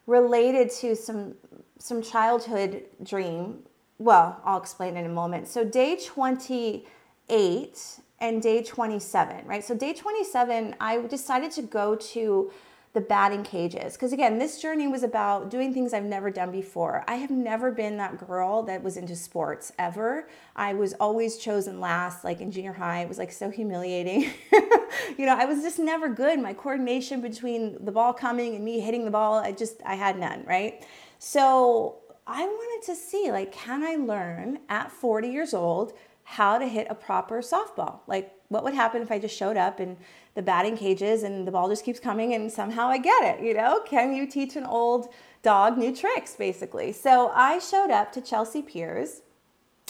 related 0.07 0.69
to 0.69 0.95
some 0.95 1.35
some 1.83 2.01
childhood 2.01 2.85
dream. 3.03 3.59
Well, 3.99 4.39
I'll 4.45 4.57
explain 4.57 4.95
in 4.95 5.05
a 5.05 5.09
moment. 5.09 5.49
So 5.49 5.65
day 5.65 5.97
28 5.97 7.79
and 8.21 8.41
day 8.41 8.63
27, 8.63 9.45
right? 9.45 9.65
So 9.65 9.75
day 9.75 9.91
27, 9.91 10.77
I 10.79 11.01
decided 11.01 11.51
to 11.51 11.61
go 11.61 11.95
to 11.95 12.49
the 12.93 13.01
batting 13.01 13.43
cages. 13.43 13.93
Because 13.93 14.13
again, 14.13 14.37
this 14.37 14.61
journey 14.61 14.87
was 14.87 15.03
about 15.03 15.49
doing 15.49 15.73
things 15.73 15.93
I've 15.93 16.05
never 16.05 16.31
done 16.31 16.51
before. 16.51 17.03
I 17.05 17.15
have 17.15 17.31
never 17.31 17.69
been 17.69 17.97
that 17.97 18.17
girl 18.17 18.63
that 18.63 18.81
was 18.81 18.95
into 18.95 19.17
sports 19.17 19.73
ever. 19.77 20.29
I 20.55 20.75
was 20.75 20.93
always 20.93 21.35
chosen 21.35 21.81
last, 21.81 22.23
like 22.23 22.39
in 22.39 22.49
junior 22.49 22.71
high. 22.71 23.01
It 23.01 23.09
was 23.09 23.17
like 23.17 23.31
so 23.33 23.49
humiliating. 23.49 24.31
you 25.17 25.25
know, 25.25 25.35
I 25.37 25.43
was 25.43 25.61
just 25.61 25.79
never 25.79 26.07
good. 26.07 26.39
My 26.39 26.53
coordination 26.53 27.19
between 27.19 27.83
the 27.83 27.91
ball 27.91 28.13
coming 28.13 28.55
and 28.55 28.63
me 28.63 28.79
hitting 28.79 29.03
the 29.03 29.11
ball, 29.11 29.39
I 29.39 29.51
just, 29.51 29.81
I 29.85 29.95
had 29.95 30.17
none, 30.17 30.45
right? 30.47 30.81
So 31.25 31.99
I 32.27 32.45
wanted 32.45 32.85
to 32.87 32.97
see, 32.97 33.31
like, 33.31 33.53
can 33.53 33.81
I 33.81 33.95
learn 33.95 34.59
at 34.67 34.91
40 34.91 35.29
years 35.29 35.53
old 35.53 35.93
how 36.25 36.57
to 36.57 36.67
hit 36.67 36.85
a 36.89 36.95
proper 36.95 37.39
softball? 37.39 37.99
Like, 38.07 38.35
what 38.49 38.65
would 38.65 38.73
happen 38.73 39.01
if 39.01 39.09
I 39.09 39.19
just 39.19 39.33
showed 39.33 39.55
up 39.55 39.79
and 39.79 39.95
the 40.35 40.41
batting 40.41 40.75
cages 40.75 41.23
and 41.23 41.47
the 41.47 41.51
ball 41.51 41.69
just 41.69 41.85
keeps 41.85 42.01
coming 42.01 42.33
and 42.33 42.51
somehow 42.51 42.89
I 42.89 42.97
get 42.97 43.23
it, 43.23 43.41
you 43.41 43.53
know? 43.53 43.79
Can 43.85 44.13
you 44.13 44.27
teach 44.27 44.57
an 44.57 44.65
old 44.65 45.13
dog 45.43 45.77
new 45.77 45.95
tricks, 45.95 46.35
basically? 46.35 46.91
So 46.91 47.29
I 47.33 47.57
showed 47.59 47.89
up 47.89 48.11
to 48.11 48.21
Chelsea 48.21 48.61
Piers, 48.61 49.21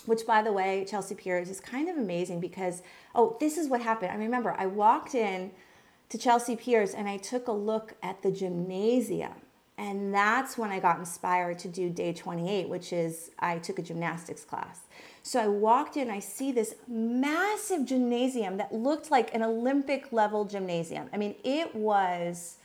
which 0.05 0.27
by 0.27 0.43
the 0.43 0.53
way, 0.53 0.85
Chelsea 0.87 1.15
Piers 1.15 1.49
is 1.49 1.59
kind 1.59 1.89
of 1.89 1.97
amazing 1.97 2.41
because, 2.41 2.83
oh, 3.15 3.37
this 3.39 3.57
is 3.57 3.69
what 3.69 3.81
happened. 3.81 4.11
I 4.11 4.17
remember 4.17 4.55
I 4.55 4.67
walked 4.67 5.15
in 5.15 5.49
to 6.09 6.17
Chelsea 6.19 6.55
Piers 6.55 6.93
and 6.93 7.09
I 7.09 7.17
took 7.17 7.47
a 7.47 7.51
look 7.51 7.95
at 8.03 8.21
the 8.21 8.31
gymnasium. 8.31 9.33
And 9.77 10.13
that's 10.13 10.57
when 10.57 10.69
I 10.69 10.79
got 10.79 10.99
inspired 10.99 11.57
to 11.59 11.67
do 11.67 11.89
day 11.89 12.13
28, 12.13 12.69
which 12.69 12.93
is 12.93 13.31
I 13.39 13.57
took 13.57 13.79
a 13.79 13.81
gymnastics 13.81 14.43
class. 14.43 14.81
So 15.23 15.39
I 15.39 15.47
walked 15.47 15.97
in, 15.97 16.11
I 16.11 16.19
see 16.19 16.51
this 16.51 16.75
massive 16.87 17.85
gymnasium 17.85 18.57
that 18.57 18.73
looked 18.73 19.09
like 19.09 19.33
an 19.33 19.41
Olympic 19.41 20.11
level 20.11 20.45
gymnasium. 20.45 21.09
I 21.11 21.17
mean, 21.17 21.35
it 21.43 21.73
was, 21.75 22.57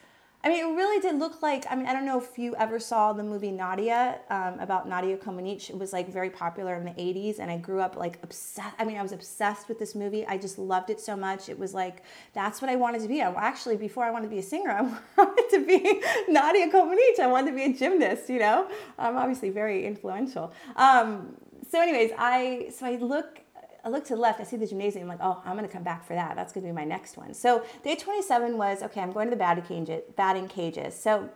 I 0.48 0.50
mean, 0.50 0.64
it 0.64 0.76
really 0.78 0.98
did 0.98 1.18
look 1.18 1.42
like, 1.42 1.66
I 1.68 1.74
mean, 1.74 1.84
I 1.84 1.92
don't 1.92 2.06
know 2.06 2.18
if 2.18 2.38
you 2.38 2.56
ever 2.56 2.80
saw 2.80 3.12
the 3.12 3.22
movie 3.22 3.50
Nadia 3.50 4.18
um, 4.30 4.58
about 4.60 4.88
Nadia 4.88 5.18
Comaneci. 5.18 5.68
It 5.68 5.78
was 5.78 5.92
like 5.92 6.10
very 6.10 6.30
popular 6.30 6.74
in 6.74 6.86
the 6.86 6.92
80s, 6.92 7.38
and 7.38 7.50
I 7.50 7.58
grew 7.58 7.80
up 7.82 7.96
like 7.96 8.18
obsessed. 8.22 8.74
I 8.78 8.86
mean, 8.86 8.96
I 8.96 9.02
was 9.02 9.12
obsessed 9.12 9.68
with 9.68 9.78
this 9.78 9.94
movie. 9.94 10.26
I 10.26 10.38
just 10.38 10.58
loved 10.58 10.88
it 10.88 11.00
so 11.00 11.14
much. 11.14 11.50
It 11.50 11.58
was 11.58 11.74
like, 11.74 12.02
that's 12.32 12.62
what 12.62 12.70
I 12.70 12.76
wanted 12.76 13.02
to 13.02 13.08
be. 13.08 13.20
I, 13.20 13.30
actually, 13.32 13.76
before 13.76 14.04
I 14.04 14.10
wanted 14.10 14.28
to 14.28 14.30
be 14.30 14.38
a 14.38 14.42
singer, 14.42 14.70
I 15.18 15.22
wanted 15.22 15.50
to 15.50 15.66
be 15.66 16.02
Nadia 16.32 16.70
Comaneci. 16.70 17.20
I 17.20 17.26
wanted 17.26 17.50
to 17.50 17.56
be 17.56 17.64
a 17.64 17.74
gymnast, 17.74 18.30
you 18.30 18.38
know? 18.38 18.70
I'm 18.98 19.18
obviously 19.18 19.50
very 19.50 19.84
influential. 19.84 20.54
Um, 20.76 21.36
so 21.70 21.78
anyways, 21.78 22.12
I 22.16 22.70
so 22.74 22.86
I 22.86 22.96
look 22.96 23.40
I 23.84 23.88
look 23.88 24.04
to 24.06 24.14
the 24.14 24.20
left, 24.20 24.40
I 24.40 24.44
see 24.44 24.56
the 24.56 24.66
gymnasium. 24.66 25.04
I'm 25.04 25.18
like, 25.18 25.26
oh, 25.26 25.42
I'm 25.44 25.56
gonna 25.56 25.68
come 25.68 25.82
back 25.82 26.04
for 26.04 26.14
that. 26.14 26.36
That's 26.36 26.52
gonna 26.52 26.66
be 26.66 26.72
my 26.72 26.84
next 26.84 27.16
one. 27.16 27.34
So 27.34 27.64
day 27.84 27.94
27 27.94 28.56
was 28.56 28.82
okay. 28.82 29.00
I'm 29.00 29.12
going 29.12 29.26
to 29.26 29.30
the 29.30 29.36
batting 29.36 29.64
cages. 29.64 30.02
Batting 30.16 30.48
cages. 30.48 30.94
So 30.94 31.30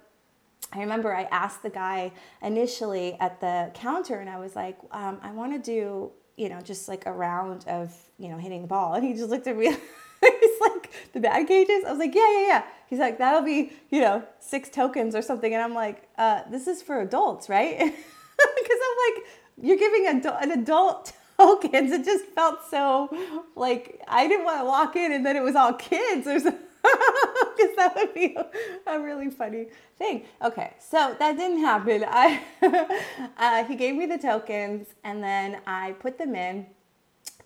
I 0.73 0.81
remember 0.81 1.15
I 1.15 1.25
asked 1.25 1.63
the 1.63 1.71
guy 1.71 2.13
initially 2.41 3.17
at 3.21 3.41
the 3.41 3.71
counter, 3.75 4.17
and 4.17 4.31
I 4.31 4.39
was 4.39 4.57
like, 4.57 4.79
um, 4.91 5.19
I 5.23 5.33
want 5.33 5.53
to 5.53 5.59
do 5.59 6.13
you 6.37 6.49
know 6.49 6.61
just 6.61 6.89
like 6.89 7.07
a 7.07 7.13
round 7.13 7.67
of 7.69 7.95
you 8.19 8.29
know 8.29 8.39
hitting 8.39 8.63
the 8.63 8.69
ball, 8.69 8.95
and 8.95 9.05
he 9.05 9.13
just 9.13 9.31
looked 9.31 9.47
at 9.47 9.57
me. 9.57 9.67
He's 10.23 10.61
like, 10.61 10.93
the 11.13 11.21
batting 11.21 11.47
cages? 11.47 11.85
I 11.85 11.91
was 11.91 11.99
like, 11.99 12.15
yeah, 12.15 12.31
yeah, 12.33 12.47
yeah. 12.47 12.65
He's 12.87 13.01
like, 13.01 13.19
that'll 13.19 13.43
be, 13.43 13.73
you 13.91 14.01
know, 14.01 14.23
six 14.39 14.69
tokens 14.69 15.17
or 15.17 15.23
something. 15.23 15.53
And 15.53 15.61
I'm 15.61 15.75
like, 15.75 16.09
uh, 16.17 16.43
this 16.49 16.69
is 16.69 16.81
for 16.81 17.01
adults, 17.01 17.49
right? 17.49 17.77
Because 18.63 18.79
I'm 18.83 19.15
like, 19.15 19.25
you're 19.61 19.77
giving 19.77 20.07
an 20.25 20.51
adult 20.51 21.13
tokens. 21.39 21.93
It 21.93 22.05
just 22.05 22.27
felt 22.27 22.61
so 22.71 23.09
like 23.57 24.01
I 24.09 24.29
didn't 24.29 24.45
want 24.45 24.61
to 24.61 24.65
walk 24.65 24.97
in 24.97 25.13
and 25.13 25.25
then 25.25 25.37
it 25.37 25.43
was 25.43 25.57
all 25.57 25.73
kids 25.75 26.27
or. 26.27 26.39
Because 26.41 26.57
that 27.77 27.93
would 27.95 28.13
be 28.13 28.37
a, 28.87 29.01
really 29.01 29.31
funny 29.31 29.69
thing. 29.99 30.25
Okay, 30.43 30.73
so 30.81 31.15
that 31.19 31.37
didn't 31.37 31.61
happen. 31.61 32.05
I 32.09 32.43
uh, 33.39 33.65
he 33.65 33.77
gave 33.77 33.95
me 33.95 34.07
the 34.07 34.19
tokens 34.19 34.89
and 35.05 35.23
then 35.23 35.61
I 35.67 35.93
put 35.93 36.19
them 36.19 36.35
in, 36.35 36.67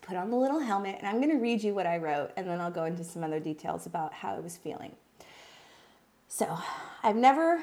put 0.01 0.17
on 0.17 0.31
the 0.31 0.37
little 0.37 0.61
helmet, 0.61 0.97
and 0.99 1.07
I'm 1.07 1.17
going 1.17 1.31
to 1.31 1.43
read 1.43 1.63
you 1.63 1.75
what 1.75 1.87
I 1.87 1.99
wrote, 1.99 2.31
and 2.37 2.49
then 2.49 2.61
I'll 2.61 2.71
go 2.71 2.85
into 2.85 3.05
some 3.05 3.23
other 3.23 3.41
details 3.41 3.85
about 3.85 4.15
how 4.15 4.35
I 4.35 4.41
was 4.41 4.57
feeling. 4.57 4.97
So 6.29 6.59
I've 7.03 7.17
never. 7.17 7.63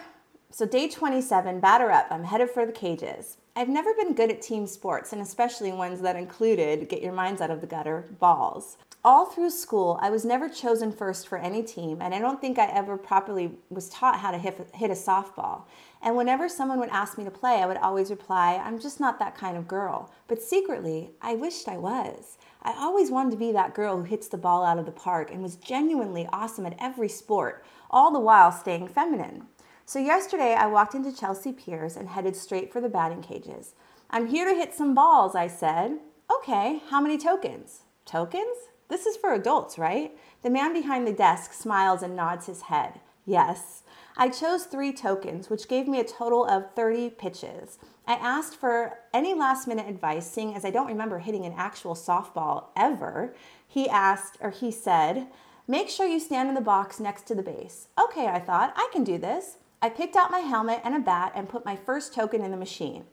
So 0.56 0.68
day 0.68 0.88
27, 0.88 1.62
batter 1.62 1.90
up. 1.90 2.06
I'm 2.12 2.26
headed 2.26 2.52
for 2.52 2.64
the 2.64 2.72
cages. 2.72 3.38
I've 3.56 3.70
never 3.70 3.92
been 3.96 4.14
good 4.14 4.30
at 4.30 4.40
team 4.40 4.68
sports, 4.68 5.12
and 5.12 5.20
especially 5.20 5.72
ones 5.72 6.02
that 6.02 6.16
included, 6.16 6.90
get 6.90 7.02
your 7.02 7.12
minds 7.12 7.42
out 7.42 7.50
of 7.50 7.60
the 7.60 7.66
gutter, 7.66 8.06
balls. 8.20 8.78
All 9.04 9.26
through 9.26 9.50
school, 9.50 9.98
I 10.00 10.12
was 10.12 10.24
never 10.24 10.48
chosen 10.48 10.92
first 10.92 11.28
for 11.28 11.40
any 11.40 11.64
team, 11.64 12.04
and 12.04 12.14
I 12.14 12.20
don't 12.20 12.40
think 12.40 12.60
I 12.60 12.68
ever 12.68 12.98
properly 12.98 13.54
was 13.72 13.90
taught 13.90 14.20
how 14.20 14.30
to 14.30 14.38
hit, 14.38 14.60
a 14.60 14.94
softball. 14.94 15.64
And 16.04 16.16
whenever 16.16 16.48
someone 16.48 16.80
would 16.80 16.90
ask 16.90 17.18
me 17.18 17.24
to 17.24 17.32
play, 17.32 17.56
I 17.56 17.66
would 17.66 17.78
always 17.78 18.12
reply, 18.12 18.62
I'm 18.64 18.80
just 18.80 19.00
not 19.00 19.18
that 19.18 19.36
kind 19.36 19.58
of 19.58 19.68
girl. 19.68 20.12
But 20.28 20.44
secretly, 20.44 21.14
I 21.20 21.34
wished 21.34 21.68
I 21.68 21.78
was. 21.78 22.38
I 22.62 22.76
always 22.78 23.10
wanted 23.10 23.32
to 23.32 23.38
be 23.38 23.52
that 23.54 23.74
girl 23.74 23.98
who 23.98 24.04
hits 24.04 24.28
the 24.28 24.38
ball 24.38 24.64
out 24.64 24.78
of 24.78 24.86
the 24.86 24.92
park 24.92 25.32
and 25.32 25.42
was 25.42 25.56
genuinely 25.56 26.30
awesome 26.32 26.68
at 26.68 26.78
every 26.80 27.10
sport, 27.10 27.66
all 27.90 28.12
the 28.12 28.20
while 28.20 28.52
staying 28.52 28.88
feminine. 28.88 29.48
So 29.86 30.00
yesterday 30.00 30.56
I 30.56 30.68
walked 30.68 30.96
into 30.96 31.16
Chelsea 31.16 31.52
Piers 31.52 31.98
and 31.98 32.08
headed 32.08 32.36
straight 32.36 32.72
for 32.72 32.80
the 32.80 32.90
batting 32.90 33.22
cages. 33.22 33.76
I'm 34.10 34.28
here 34.28 34.48
to 34.48 34.56
hit 34.56 34.74
some 34.74 34.96
balls, 34.96 35.36
I 35.36 35.48
said. 35.48 36.00
Okay, 36.34 36.82
how 36.90 37.02
many 37.02 37.18
tokens? 37.18 37.82
Tokens? 38.06 38.70
This 38.88 39.06
is 39.06 39.18
for 39.18 39.34
adults, 39.34 39.78
right? 39.78 40.18
The 40.42 40.50
man 40.50 40.74
behind 40.74 41.06
the 41.06 41.14
desk 41.14 41.52
smiles 41.52 42.02
and 42.02 42.16
nods 42.16 42.46
his 42.46 42.64
head. 42.64 43.02
Yes. 43.26 43.84
I 44.16 44.30
chose 44.30 44.64
three 44.64 44.94
tokens, 44.94 45.50
which 45.50 45.68
gave 45.68 45.88
me 45.88 46.00
a 46.00 46.06
total 46.06 46.46
of 46.46 46.74
30 46.76 47.10
pitches. 47.12 47.78
I 48.08 48.14
asked 48.14 48.56
for 48.56 49.00
any 49.14 49.34
last 49.34 49.68
minute 49.68 49.88
advice, 49.88 50.30
seeing 50.30 50.54
as 50.56 50.64
I 50.64 50.72
don't 50.72 50.88
remember 50.88 51.20
hitting 51.20 51.46
an 51.46 51.56
actual 51.58 51.96
softball 51.96 52.68
ever. 52.76 53.36
He 53.68 53.90
asked, 53.90 54.38
or 54.40 54.52
he 54.52 54.72
said, 54.72 55.28
Make 55.68 55.90
sure 55.90 56.06
you 56.06 56.20
stand 56.20 56.50
in 56.50 56.56
the 56.56 56.62
box 56.62 57.00
next 57.00 57.26
to 57.28 57.36
the 57.36 57.42
base. 57.42 57.88
Okay, 58.00 58.28
I 58.28 58.40
thought, 58.40 58.74
I 58.76 58.90
can 58.92 59.04
do 59.04 59.18
this. 59.18 59.58
I 59.84 59.90
picked 59.90 60.16
out 60.16 60.32
my 60.32 60.40
helmet 60.40 60.80
and 60.86 60.96
a 60.96 61.00
bat 61.00 61.34
and 61.36 61.50
put 61.50 61.66
my 61.66 61.76
first 61.76 62.14
token 62.14 62.42
in 62.42 62.52
the 62.52 62.56
machine. 62.58 63.04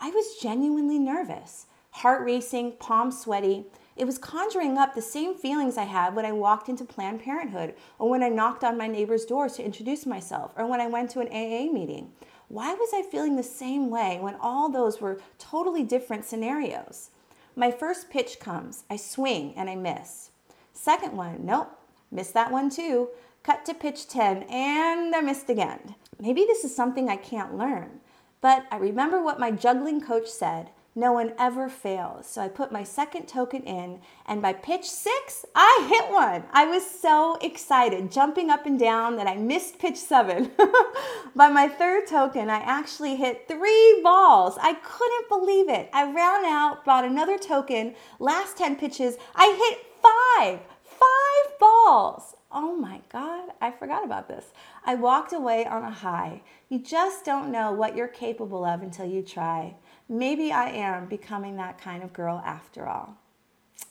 I 0.00 0.10
was 0.10 0.36
genuinely 0.40 0.96
nervous, 0.96 1.66
heart 1.90 2.24
racing, 2.24 2.74
palms 2.78 3.20
sweaty. 3.20 3.64
It 3.96 4.04
was 4.04 4.16
conjuring 4.16 4.78
up 4.78 4.94
the 4.94 5.02
same 5.02 5.34
feelings 5.34 5.76
I 5.76 5.86
had 5.86 6.14
when 6.14 6.24
I 6.24 6.30
walked 6.30 6.68
into 6.68 6.84
Planned 6.84 7.20
Parenthood, 7.20 7.74
or 7.98 8.08
when 8.08 8.22
I 8.22 8.28
knocked 8.28 8.62
on 8.62 8.78
my 8.78 8.86
neighbor's 8.86 9.24
doors 9.24 9.54
to 9.54 9.64
introduce 9.64 10.06
myself, 10.06 10.52
or 10.56 10.68
when 10.68 10.80
I 10.80 10.86
went 10.86 11.10
to 11.10 11.20
an 11.20 11.26
AA 11.26 11.72
meeting. 11.72 12.12
Why 12.46 12.74
was 12.74 12.90
I 12.94 13.02
feeling 13.02 13.34
the 13.34 13.42
same 13.42 13.90
way 13.90 14.18
when 14.20 14.36
all 14.36 14.68
those 14.68 15.00
were 15.00 15.20
totally 15.36 15.82
different 15.82 16.24
scenarios? 16.24 17.10
My 17.56 17.72
first 17.72 18.08
pitch 18.08 18.38
comes, 18.38 18.84
I 18.88 18.94
swing 18.94 19.52
and 19.56 19.68
I 19.68 19.74
miss. 19.74 20.30
Second 20.72 21.16
one, 21.16 21.44
nope, 21.44 21.76
missed 22.08 22.34
that 22.34 22.52
one 22.52 22.70
too. 22.70 23.08
Cut 23.42 23.64
to 23.64 23.74
pitch 23.74 24.06
10 24.06 24.44
and 24.44 25.16
I 25.16 25.22
missed 25.22 25.50
again 25.50 25.96
maybe 26.20 26.44
this 26.46 26.64
is 26.64 26.74
something 26.74 27.08
I 27.08 27.16
can't 27.16 27.56
learn. 27.56 28.00
But 28.40 28.66
I 28.70 28.76
remember 28.76 29.22
what 29.22 29.40
my 29.40 29.50
juggling 29.50 30.00
coach 30.00 30.28
said 30.28 30.70
no 30.94 31.12
one 31.12 31.32
ever 31.38 31.68
fails. 31.68 32.26
So 32.26 32.42
I 32.42 32.48
put 32.48 32.72
my 32.72 32.82
second 32.82 33.28
token 33.28 33.62
in, 33.62 34.00
and 34.26 34.42
by 34.42 34.52
pitch 34.52 34.84
six, 34.84 35.46
I 35.54 35.86
hit 35.88 36.12
one. 36.12 36.44
I 36.52 36.66
was 36.66 36.84
so 36.84 37.38
excited, 37.40 38.10
jumping 38.10 38.50
up 38.50 38.66
and 38.66 38.78
down 38.78 39.16
that 39.16 39.28
I 39.28 39.36
missed 39.36 39.78
pitch 39.78 39.96
seven. 39.96 40.50
by 41.36 41.48
my 41.48 41.68
third 41.68 42.08
token, 42.08 42.50
I 42.50 42.58
actually 42.58 43.16
hit 43.16 43.46
three 43.46 44.00
balls. 44.02 44.58
I 44.60 44.74
couldn't 44.74 45.28
believe 45.28 45.68
it. 45.68 45.90
I 45.92 46.12
ran 46.12 46.44
out, 46.44 46.84
brought 46.84 47.04
another 47.04 47.38
token. 47.38 47.94
Last 48.18 48.56
10 48.56 48.76
pitches, 48.76 49.16
I 49.34 49.46
hit 49.56 49.86
five. 50.02 50.60
Five 50.82 51.58
balls. 51.60 52.34
Oh 52.52 52.74
my 52.76 53.00
God, 53.12 53.50
I 53.60 53.70
forgot 53.70 54.04
about 54.04 54.28
this. 54.28 54.46
I 54.84 54.94
walked 54.94 55.32
away 55.32 55.66
on 55.66 55.84
a 55.84 55.90
high. 55.90 56.42
You 56.68 56.78
just 56.78 57.24
don't 57.24 57.52
know 57.52 57.72
what 57.72 57.96
you're 57.96 58.08
capable 58.08 58.64
of 58.64 58.82
until 58.82 59.06
you 59.06 59.22
try. 59.22 59.76
Maybe 60.08 60.52
I 60.52 60.70
am 60.70 61.06
becoming 61.06 61.56
that 61.56 61.80
kind 61.80 62.02
of 62.02 62.12
girl 62.12 62.42
after 62.44 62.88
all. 62.88 63.16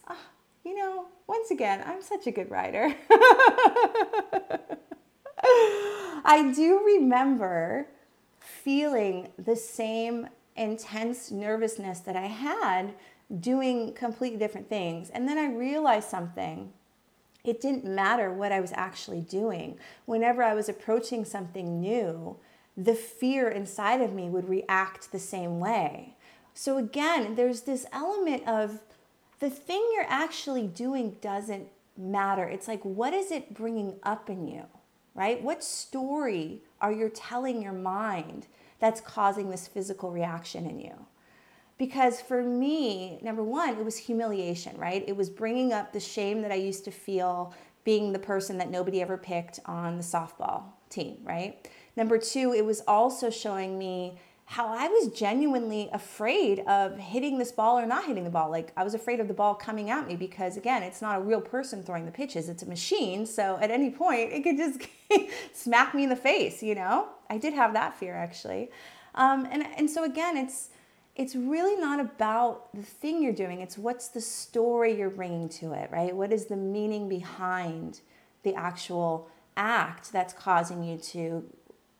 Oh, 0.09 0.17
you 0.63 0.75
know, 0.75 1.05
once 1.27 1.51
again, 1.51 1.83
I'm 1.85 2.01
such 2.01 2.27
a 2.27 2.31
good 2.31 2.51
writer. 2.51 2.93
I 6.25 6.51
do 6.53 6.83
remember 6.85 7.87
feeling 8.39 9.29
the 9.37 9.55
same 9.55 10.27
intense 10.55 11.31
nervousness 11.31 12.01
that 12.01 12.15
I 12.15 12.25
had 12.25 12.93
doing 13.39 13.93
completely 13.93 14.37
different 14.37 14.67
things. 14.67 15.09
And 15.09 15.27
then 15.27 15.37
I 15.37 15.45
realized 15.45 16.09
something. 16.09 16.73
It 17.43 17.61
didn't 17.61 17.85
matter 17.85 18.31
what 18.31 18.51
I 18.51 18.59
was 18.59 18.71
actually 18.73 19.21
doing. 19.21 19.77
Whenever 20.05 20.43
I 20.43 20.53
was 20.53 20.69
approaching 20.69 21.23
something 21.25 21.79
new, 21.79 22.37
the 22.75 22.95
fear 22.95 23.49
inside 23.49 24.01
of 24.01 24.13
me 24.13 24.29
would 24.29 24.49
react 24.49 25.11
the 25.11 25.19
same 25.19 25.59
way. 25.59 26.15
So 26.53 26.77
again, 26.77 27.35
there's 27.35 27.61
this 27.61 27.85
element 27.93 28.47
of 28.47 28.79
the 29.39 29.49
thing 29.49 29.85
you're 29.93 30.05
actually 30.07 30.67
doing 30.67 31.15
doesn't 31.21 31.67
matter. 31.97 32.43
It's 32.43 32.67
like, 32.67 32.83
what 32.83 33.13
is 33.13 33.31
it 33.31 33.53
bringing 33.53 33.95
up 34.03 34.29
in 34.29 34.47
you, 34.47 34.63
right? 35.15 35.41
What 35.41 35.63
story 35.63 36.61
are 36.81 36.91
you 36.91 37.09
telling 37.09 37.61
your 37.61 37.73
mind 37.73 38.47
that's 38.79 39.01
causing 39.01 39.49
this 39.49 39.67
physical 39.67 40.11
reaction 40.11 40.65
in 40.65 40.79
you? 40.79 41.05
Because 41.79 42.19
for 42.19 42.43
me, 42.43 43.19
number 43.23 43.41
one, 43.41 43.69
it 43.69 43.85
was 43.85 43.97
humiliation, 43.97 44.77
right? 44.77 45.03
It 45.07 45.15
was 45.15 45.29
bringing 45.29 45.73
up 45.73 45.93
the 45.93 45.99
shame 45.99 46.41
that 46.43 46.51
I 46.51 46.55
used 46.55 46.83
to 46.85 46.91
feel 46.91 47.55
being 47.85 48.11
the 48.11 48.19
person 48.19 48.57
that 48.57 48.69
nobody 48.69 49.01
ever 49.01 49.17
picked 49.17 49.61
on 49.65 49.95
the 49.95 50.03
softball 50.03 50.63
team, 50.89 51.17
right? 51.23 51.67
Number 51.95 52.17
two, 52.17 52.53
it 52.53 52.65
was 52.65 52.81
also 52.81 53.29
showing 53.29 53.79
me 53.79 54.19
how 54.43 54.67
I 54.67 54.87
was 54.87 55.07
genuinely 55.09 55.89
afraid 55.93 56.59
of 56.61 56.97
hitting 56.97 57.37
this 57.37 57.51
ball 57.51 57.79
or 57.79 57.85
not 57.85 58.05
hitting 58.05 58.23
the 58.23 58.29
ball. 58.29 58.49
Like 58.49 58.73
I 58.75 58.83
was 58.83 58.93
afraid 58.93 59.19
of 59.19 59.27
the 59.27 59.33
ball 59.33 59.55
coming 59.55 59.89
at 59.89 60.07
me 60.07 60.15
because 60.15 60.57
again, 60.57 60.83
it's 60.83 61.01
not 61.01 61.17
a 61.17 61.21
real 61.21 61.39
person 61.39 61.83
throwing 61.83 62.05
the 62.05 62.11
pitches, 62.11 62.49
it's 62.49 62.63
a 62.63 62.65
machine. 62.67 63.25
So 63.25 63.57
at 63.61 63.71
any 63.71 63.89
point, 63.89 64.33
it 64.33 64.43
could 64.43 64.57
just 64.57 64.81
smack 65.53 65.93
me 65.93 66.03
in 66.03 66.09
the 66.09 66.15
face, 66.15 66.61
you 66.61 66.75
know? 66.75 67.07
I 67.29 67.37
did 67.37 67.53
have 67.53 67.73
that 67.73 67.95
fear 67.97 68.15
actually. 68.15 68.69
Um, 69.15 69.47
and, 69.49 69.65
and 69.77 69.89
so 69.89 70.03
again, 70.03 70.35
it's, 70.35 70.69
it's 71.15 71.35
really 71.35 71.75
not 71.75 71.99
about 71.99 72.73
the 72.73 72.83
thing 72.83 73.21
you're 73.21 73.33
doing. 73.33 73.61
It's 73.61 73.77
what's 73.77 74.07
the 74.07 74.21
story 74.21 74.97
you're 74.97 75.09
bringing 75.09 75.49
to 75.49 75.73
it, 75.73 75.89
right? 75.91 76.15
What 76.15 76.31
is 76.31 76.45
the 76.45 76.55
meaning 76.55 77.09
behind 77.09 78.01
the 78.43 78.55
actual 78.55 79.29
act 79.57 80.13
that's 80.13 80.33
causing 80.33 80.83
you 80.83 80.97
to 80.97 81.43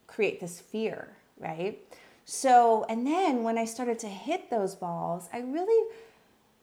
create 0.08 0.40
this 0.40 0.60
fear, 0.62 1.10
right? 1.38 1.80
So, 2.26 2.86
and 2.88 3.06
then 3.06 3.44
when 3.44 3.58
I 3.58 3.66
started 3.66 4.00
to 4.00 4.08
hit 4.08 4.50
those 4.50 4.76
balls, 4.76 5.30
I 5.34 5.40
really, 5.40 5.90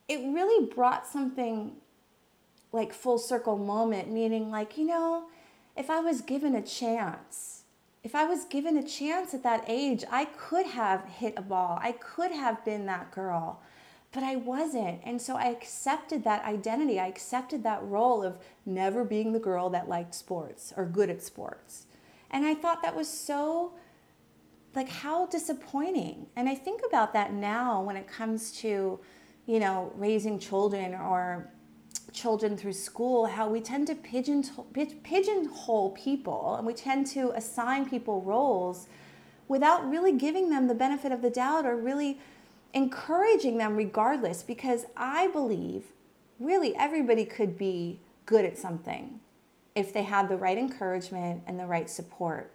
it 0.09 0.21
really 0.33 0.67
brought 0.67 1.07
something 1.07 1.73
like 2.73 2.93
full 2.93 3.19
circle 3.19 3.59
moment, 3.59 4.11
meaning 4.11 4.51
like, 4.51 4.79
you 4.79 4.87
know, 4.87 5.25
if 5.77 5.91
I 5.91 6.01
was 6.01 6.21
given 6.21 6.55
a 6.55 6.63
chance, 6.63 7.56
if 8.07 8.15
I 8.15 8.25
was 8.25 8.45
given 8.45 8.77
a 8.77 8.87
chance 8.87 9.35
at 9.35 9.43
that 9.43 9.65
age, 9.67 10.05
I 10.09 10.27
could 10.27 10.67
have 10.67 11.05
hit 11.07 11.35
a 11.37 11.43
ball. 11.43 11.77
I 11.83 11.91
could 11.91 12.31
have 12.31 12.65
been 12.65 12.87
that 12.87 13.11
girl, 13.11 13.61
but 14.13 14.23
I 14.23 14.37
wasn't. 14.37 15.01
And 15.03 15.21
so 15.21 15.35
I 15.35 15.47
accepted 15.47 16.23
that 16.23 16.45
identity. 16.45 17.01
I 17.01 17.09
accepted 17.09 17.65
that 17.65 17.83
role 17.83 18.23
of 18.23 18.39
never 18.65 19.03
being 19.03 19.33
the 19.33 19.41
girl 19.41 19.71
that 19.71 19.89
liked 19.89 20.15
sports 20.15 20.73
or 20.77 20.87
good 20.87 21.11
at 21.11 21.21
sports. 21.21 21.87
And 22.31 22.47
I 22.47 22.55
thought 22.55 22.81
that 22.83 22.95
was 22.95 23.09
so 23.09 23.73
like 24.77 24.89
how 24.89 25.27
disappointing. 25.27 26.29
And 26.37 26.49
I 26.49 26.55
think 26.55 26.83
about 26.87 27.13
that 27.15 27.33
now 27.33 27.83
when 27.83 27.97
it 27.97 28.07
comes 28.07 28.53
to, 28.61 29.01
you 29.47 29.59
know, 29.59 29.93
raising 29.97 30.39
children 30.39 30.95
or 30.95 31.51
children 32.17 32.57
through 32.57 32.73
school, 32.73 33.27
how 33.27 33.49
we 33.49 33.61
tend 33.61 33.87
to 33.87 33.95
pigeon, 33.95 34.43
pigeonhole 35.05 35.91
people 35.91 36.57
and 36.57 36.67
we 36.67 36.73
tend 36.73 37.07
to 37.09 37.31
assign 37.37 37.89
people 37.89 38.23
roles 38.23 38.89
without 39.47 39.89
really 39.89 40.13
giving 40.13 40.51
them 40.51 40.67
the 40.67 40.75
benefit 40.75 41.13
of 41.13 41.23
the 41.23 41.31
doubt 41.31 41.67
or 41.67 41.77
really 41.77 42.19
encouraging 42.75 43.59
them 43.59 43.77
regardless 43.77 44.43
because 44.43 44.87
I 44.97 45.29
believe 45.29 45.85
really 46.41 46.75
everybody 46.77 47.25
could 47.25 47.57
be 47.57 48.01
good 48.25 48.45
at 48.45 48.59
something 48.59 49.21
if 49.75 49.93
they 49.93 50.03
had 50.03 50.29
the 50.29 50.37
right 50.37 50.59
encouragement 50.59 51.43
and 51.47 51.61
the 51.61 51.67
right 51.67 51.89
support. 51.89 52.51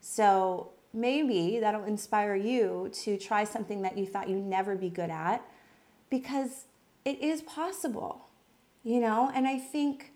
So 0.00 0.70
maybe 0.92 1.58
that'll 1.60 1.84
inspire 1.84 2.34
you 2.34 2.90
to 3.02 3.16
try 3.16 3.44
something 3.44 3.82
that 3.82 3.96
you 3.96 4.06
thought 4.06 4.28
you'd 4.28 4.44
never 4.44 4.74
be 4.74 4.88
good 4.88 5.10
at 5.10 5.42
because 6.10 6.64
it 7.04 7.20
is 7.20 7.42
possible, 7.42 8.26
you 8.84 9.00
know? 9.00 9.30
And 9.34 9.46
I 9.46 9.58
think 9.58 10.12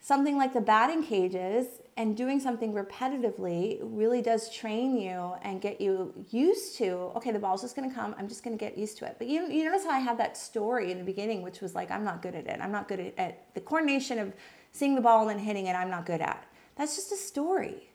something 0.00 0.36
like 0.36 0.52
the 0.52 0.60
batting 0.60 1.04
cages 1.04 1.66
and 1.96 2.16
doing 2.16 2.40
something 2.40 2.72
repetitively 2.72 3.78
really 3.82 4.22
does 4.22 4.52
train 4.52 4.96
you 4.96 5.34
and 5.42 5.60
get 5.60 5.78
you 5.78 6.14
used 6.30 6.74
to 6.78 6.90
okay 7.14 7.30
the 7.30 7.38
ball's 7.38 7.60
just 7.60 7.76
going 7.76 7.86
to 7.86 7.94
come 7.94 8.14
i'm 8.18 8.26
just 8.26 8.42
going 8.42 8.56
to 8.56 8.64
get 8.64 8.78
used 8.78 8.96
to 8.96 9.04
it 9.04 9.16
but 9.18 9.26
you, 9.26 9.46
you 9.50 9.62
notice 9.62 9.84
how 9.84 9.90
i 9.90 9.98
had 9.98 10.16
that 10.16 10.38
story 10.38 10.90
in 10.90 10.96
the 10.96 11.04
beginning 11.04 11.42
which 11.42 11.60
was 11.60 11.74
like 11.74 11.90
i'm 11.90 12.02
not 12.02 12.22
good 12.22 12.34
at 12.34 12.46
it 12.46 12.58
i'm 12.62 12.72
not 12.72 12.88
good 12.88 12.98
at, 12.98 13.12
at 13.18 13.54
the 13.54 13.60
coordination 13.60 14.18
of 14.18 14.32
seeing 14.72 14.94
the 14.94 15.02
ball 15.02 15.28
and 15.28 15.38
then 15.38 15.38
hitting 15.38 15.66
it 15.66 15.74
i'm 15.74 15.90
not 15.90 16.06
good 16.06 16.22
at 16.22 16.46
that's 16.76 16.96
just 16.96 17.12
a 17.12 17.16
story 17.16 17.90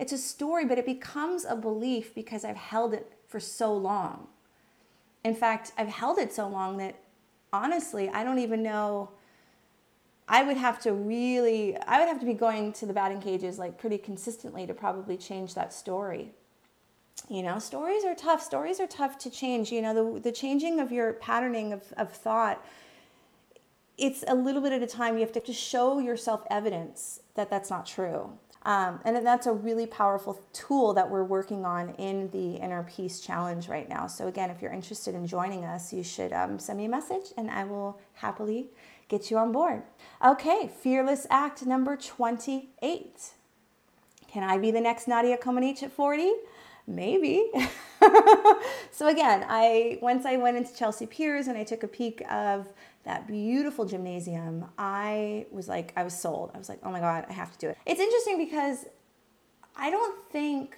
it's 0.00 0.14
a 0.14 0.18
story, 0.18 0.64
but 0.64 0.78
it 0.78 0.86
becomes 0.86 1.44
a 1.44 1.54
belief 1.54 2.14
because 2.14 2.42
I've 2.42 2.56
held 2.56 2.94
it 2.94 3.12
for 3.28 3.38
so 3.38 3.76
long. 3.76 4.28
In 5.22 5.34
fact, 5.34 5.72
I've 5.76 5.88
held 5.88 6.18
it 6.18 6.32
so 6.32 6.48
long 6.48 6.78
that 6.78 6.98
honestly, 7.52 8.08
I 8.08 8.24
don't 8.24 8.38
even 8.38 8.62
know. 8.62 9.10
I 10.32 10.44
would 10.44 10.56
have 10.56 10.80
to 10.82 10.92
really, 10.92 11.76
I 11.76 11.98
would 11.98 12.06
have 12.06 12.20
to 12.20 12.24
be 12.24 12.34
going 12.34 12.72
to 12.74 12.86
the 12.86 12.92
batting 12.92 13.20
cages 13.20 13.58
like 13.58 13.78
pretty 13.78 13.98
consistently 13.98 14.64
to 14.64 14.72
probably 14.72 15.16
change 15.16 15.54
that 15.54 15.72
story. 15.72 16.30
You 17.28 17.42
know, 17.42 17.58
stories 17.58 18.04
are 18.04 18.14
tough. 18.14 18.40
Stories 18.40 18.78
are 18.78 18.86
tough 18.86 19.18
to 19.18 19.30
change. 19.30 19.72
You 19.72 19.82
know, 19.82 20.14
the, 20.14 20.20
the 20.20 20.30
changing 20.30 20.78
of 20.78 20.92
your 20.92 21.14
patterning 21.14 21.72
of, 21.72 21.82
of 21.96 22.12
thought, 22.12 22.64
it's 23.98 24.22
a 24.28 24.34
little 24.36 24.62
bit 24.62 24.72
at 24.72 24.82
a 24.82 24.86
time. 24.86 25.14
You 25.14 25.22
have 25.22 25.32
to 25.32 25.40
just 25.40 25.60
show 25.60 25.98
yourself 25.98 26.44
evidence 26.48 27.20
that 27.34 27.50
that's 27.50 27.68
not 27.68 27.84
true. 27.84 28.30
Um, 28.62 29.00
and 29.04 29.26
that's 29.26 29.46
a 29.46 29.52
really 29.52 29.86
powerful 29.86 30.40
tool 30.52 30.94
that 30.94 31.10
we're 31.10 31.24
working 31.24 31.64
on 31.64 31.90
in 31.94 32.30
the 32.30 32.54
Inner 32.62 32.84
Peace 32.84 33.18
Challenge 33.20 33.68
right 33.68 33.88
now. 33.88 34.06
So, 34.06 34.28
again, 34.28 34.50
if 34.50 34.62
you're 34.62 34.72
interested 34.72 35.16
in 35.16 35.26
joining 35.26 35.64
us, 35.64 35.92
you 35.92 36.04
should 36.04 36.32
um, 36.32 36.60
send 36.60 36.78
me 36.78 36.84
a 36.84 36.88
message 36.88 37.32
and 37.36 37.50
I 37.50 37.64
will 37.64 37.98
happily 38.12 38.68
get 39.10 39.30
you 39.30 39.36
on 39.36 39.52
board. 39.52 39.82
Okay, 40.24 40.70
Fearless 40.80 41.26
Act 41.28 41.66
number 41.66 41.96
28. 41.96 43.20
Can 44.28 44.42
I 44.42 44.56
be 44.56 44.70
the 44.70 44.80
next 44.80 45.06
Nadia 45.06 45.36
Comaneci 45.36 45.82
at 45.82 45.92
40? 45.92 46.32
Maybe. 46.86 47.50
so 48.90 49.08
again, 49.08 49.44
I 49.48 49.98
once 50.00 50.24
I 50.24 50.36
went 50.36 50.56
into 50.56 50.74
Chelsea 50.74 51.06
Piers 51.06 51.48
and 51.48 51.58
I 51.58 51.64
took 51.64 51.82
a 51.82 51.88
peek 51.88 52.22
of 52.30 52.72
that 53.04 53.26
beautiful 53.26 53.84
gymnasium, 53.84 54.66
I 54.78 55.46
was 55.50 55.68
like, 55.68 55.92
I 55.96 56.02
was 56.02 56.18
sold. 56.18 56.50
I 56.54 56.58
was 56.58 56.68
like, 56.68 56.80
oh 56.82 56.90
my 56.90 57.00
God, 57.00 57.26
I 57.28 57.32
have 57.32 57.52
to 57.52 57.58
do 57.58 57.68
it. 57.68 57.78
It's 57.86 58.00
interesting 58.00 58.38
because 58.38 58.86
I 59.76 59.90
don't 59.90 60.18
think, 60.30 60.76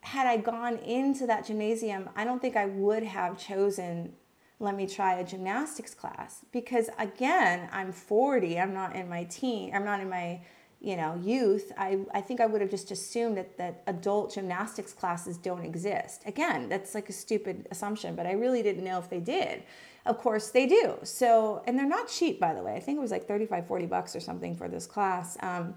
had 0.00 0.26
I 0.26 0.38
gone 0.38 0.76
into 0.78 1.26
that 1.26 1.46
gymnasium, 1.46 2.08
I 2.16 2.24
don't 2.24 2.40
think 2.40 2.56
I 2.56 2.66
would 2.66 3.02
have 3.02 3.38
chosen, 3.38 4.14
let 4.60 4.74
me 4.74 4.86
try 4.86 5.14
a 5.14 5.24
gymnastics 5.24 5.94
class. 5.94 6.44
Because 6.52 6.90
again, 6.98 7.68
I'm 7.72 7.92
40, 7.92 8.58
I'm 8.58 8.74
not 8.74 8.96
in 8.96 9.08
my 9.08 9.24
teen, 9.24 9.74
I'm 9.74 9.84
not 9.84 10.00
in 10.00 10.08
my 10.08 10.40
you 10.80 10.96
know 10.96 11.20
youth. 11.20 11.72
I, 11.76 11.98
I 12.14 12.20
think 12.20 12.40
i 12.40 12.46
would 12.46 12.60
have 12.60 12.70
just 12.70 12.92
assumed 12.92 13.36
that, 13.36 13.58
that 13.58 13.82
adult 13.88 14.34
gymnastics 14.34 14.92
classes 14.92 15.36
don't 15.36 15.64
exist. 15.64 16.22
Again 16.24 16.68
that's 16.68 16.94
like 16.94 17.08
a 17.08 17.12
stupid 17.12 17.66
assumption 17.70 18.14
but 18.14 18.26
i 18.26 18.32
really 18.32 18.62
didn't 18.62 18.84
know 18.84 18.98
if 18.98 19.10
they 19.10 19.20
did. 19.20 19.64
Of 20.06 20.18
course 20.18 20.50
they 20.50 20.66
do. 20.66 20.98
So 21.02 21.62
and 21.66 21.76
they're 21.76 21.86
not 21.86 22.08
cheap 22.08 22.38
by 22.38 22.54
the 22.54 22.62
way. 22.62 22.76
I 22.76 22.80
think 22.80 22.96
it 22.96 23.00
was 23.00 23.10
like 23.10 23.26
35 23.26 23.66
40 23.66 23.86
bucks 23.86 24.14
or 24.14 24.20
something 24.20 24.54
for 24.54 24.68
this 24.68 24.86
class. 24.86 25.36
Um, 25.40 25.74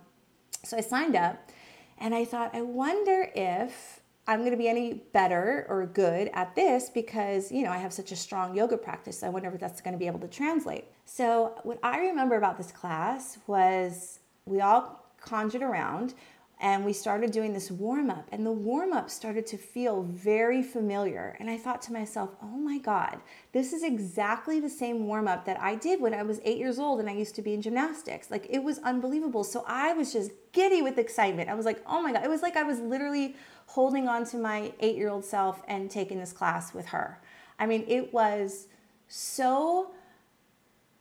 so 0.64 0.78
i 0.78 0.82
signed 0.82 1.16
up 1.16 1.50
and 1.98 2.14
i 2.14 2.24
thought 2.24 2.54
i 2.54 2.62
wonder 2.62 3.30
if 3.34 4.01
i'm 4.28 4.40
going 4.40 4.52
to 4.52 4.58
be 4.58 4.68
any 4.68 4.94
better 5.14 5.66
or 5.70 5.86
good 5.86 6.30
at 6.34 6.56
this 6.56 6.90
because 6.90 7.52
you 7.52 7.64
know 7.64 7.72
i 7.72 7.78
have 7.78 7.94
such 7.94 8.12
a 8.12 8.16
strong 8.16 8.56
yoga 8.56 8.78
practice 8.78 9.24
i 9.24 9.30
wonder 9.30 9.50
if 9.50 9.60
that's 9.60 9.82
going 9.82 9.94
to 9.94 10.00
be 10.00 10.08
able 10.08 10.20
to 10.20 10.28
translate. 10.28 10.86
So 11.06 11.60
what 11.64 11.80
i 11.84 12.00
remember 12.00 12.36
about 12.36 12.58
this 12.58 12.72
class 12.72 13.40
was 13.48 14.20
we 14.46 14.62
all 14.62 15.06
conjured 15.20 15.62
around 15.62 16.14
and 16.60 16.86
we 16.86 16.94
started 16.94 17.32
doing 17.32 17.54
this 17.54 17.72
warm 17.72 18.12
up 18.12 18.28
and 18.32 18.46
the 18.46 18.52
warm 18.52 18.94
up 18.94 19.10
started 19.10 19.48
to 19.48 19.58
feel 19.58 20.04
very 20.04 20.62
familiar. 20.62 21.36
And 21.40 21.50
i 21.50 21.58
thought 21.58 21.82
to 21.84 21.94
myself 21.94 22.30
oh 22.42 22.58
my 22.58 22.78
god 22.78 23.20
this 23.52 23.74
is 23.74 23.84
exactly 23.84 24.60
the 24.60 24.70
same 24.70 25.08
warm 25.08 25.28
up 25.28 25.46
that 25.46 25.60
i 25.60 25.76
did 25.76 26.00
when 26.00 26.14
i 26.14 26.24
was 26.24 26.40
8 26.46 26.58
years 26.58 26.78
old 26.80 27.00
and 27.00 27.10
i 27.10 27.14
used 27.14 27.36
to 27.36 27.42
be 27.42 27.54
in 27.54 27.62
gymnastics. 27.62 28.30
Like 28.30 28.46
it 28.50 28.64
was 28.64 28.78
unbelievable. 28.80 29.44
So 29.44 29.64
i 29.68 29.94
was 29.94 30.14
just 30.14 30.32
giddy 30.52 30.82
with 30.82 30.98
excitement. 31.00 31.50
I 31.50 31.56
was 31.56 31.66
like 31.66 31.84
oh 31.88 32.02
my 32.02 32.14
god. 32.14 32.24
It 32.24 32.30
was 32.30 32.44
like 32.44 32.56
i 32.56 32.64
was 32.64 32.80
literally 32.80 33.36
holding 33.72 34.08
on 34.08 34.26
to 34.26 34.38
my 34.38 34.74
8 34.80 34.96
year 34.96 35.10
old 35.10 35.26
self 35.26 35.62
and 35.68 35.90
taking 35.90 36.20
this 36.20 36.34
class 36.34 36.74
with 36.74 36.88
her. 36.88 37.20
I 37.60 37.66
mean 37.66 37.86
it 37.88 38.14
was 38.14 38.68
so 39.08 39.92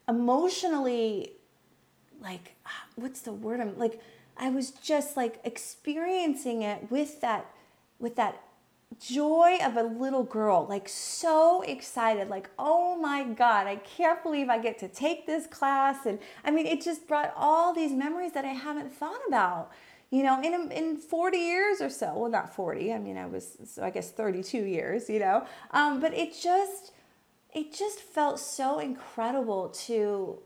emotionally 0.09 1.33
like 2.20 2.56
what's 2.96 3.20
the 3.20 3.33
word? 3.33 3.61
I'm 3.61 3.78
like 3.78 4.00
I 4.37 4.50
was 4.50 4.70
just 4.70 5.16
like 5.16 5.40
experiencing 5.44 6.62
it 6.62 6.90
with 6.90 7.20
that 7.20 7.46
with 7.98 8.16
that 8.16 8.42
joy 8.98 9.59
of 9.62 9.76
a 9.76 9.83
little 9.83 10.24
girl, 10.24 10.66
like 10.68 10.88
so 10.88 11.62
excited, 11.62 12.28
like, 12.28 12.50
oh 12.59 12.96
my 12.96 13.22
God, 13.24 13.66
I 13.66 13.76
can't 13.76 14.22
believe 14.22 14.48
I 14.48 14.59
get 14.59 14.78
to 14.80 14.88
take 14.88 15.26
this 15.26 15.46
class. 15.46 16.06
And 16.06 16.18
I 16.44 16.50
mean, 16.50 16.66
it 16.66 16.83
just 16.83 17.06
brought 17.06 17.33
all 17.37 17.72
these 17.72 17.92
memories 17.92 18.33
that 18.33 18.44
I 18.44 18.48
haven't 18.48 18.92
thought 18.92 19.20
about, 19.28 19.70
you 20.10 20.24
know, 20.24 20.40
in, 20.42 20.72
in 20.72 20.96
40 20.96 21.38
years 21.38 21.80
or 21.80 21.88
so. 21.88 22.12
Well, 22.16 22.30
not 22.30 22.54
40, 22.54 22.92
I 22.92 22.98
mean, 22.98 23.16
I 23.16 23.26
was, 23.26 23.56
so 23.64 23.82
I 23.82 23.90
guess 23.90 24.10
32 24.10 24.58
years, 24.58 25.08
you 25.08 25.20
know, 25.20 25.46
um, 25.70 26.00
but 26.00 26.12
it 26.12 26.34
just, 26.40 26.92
it 27.54 27.72
just 27.72 28.00
felt 28.00 28.40
so 28.40 28.80
incredible 28.80 29.68
to 29.86 30.40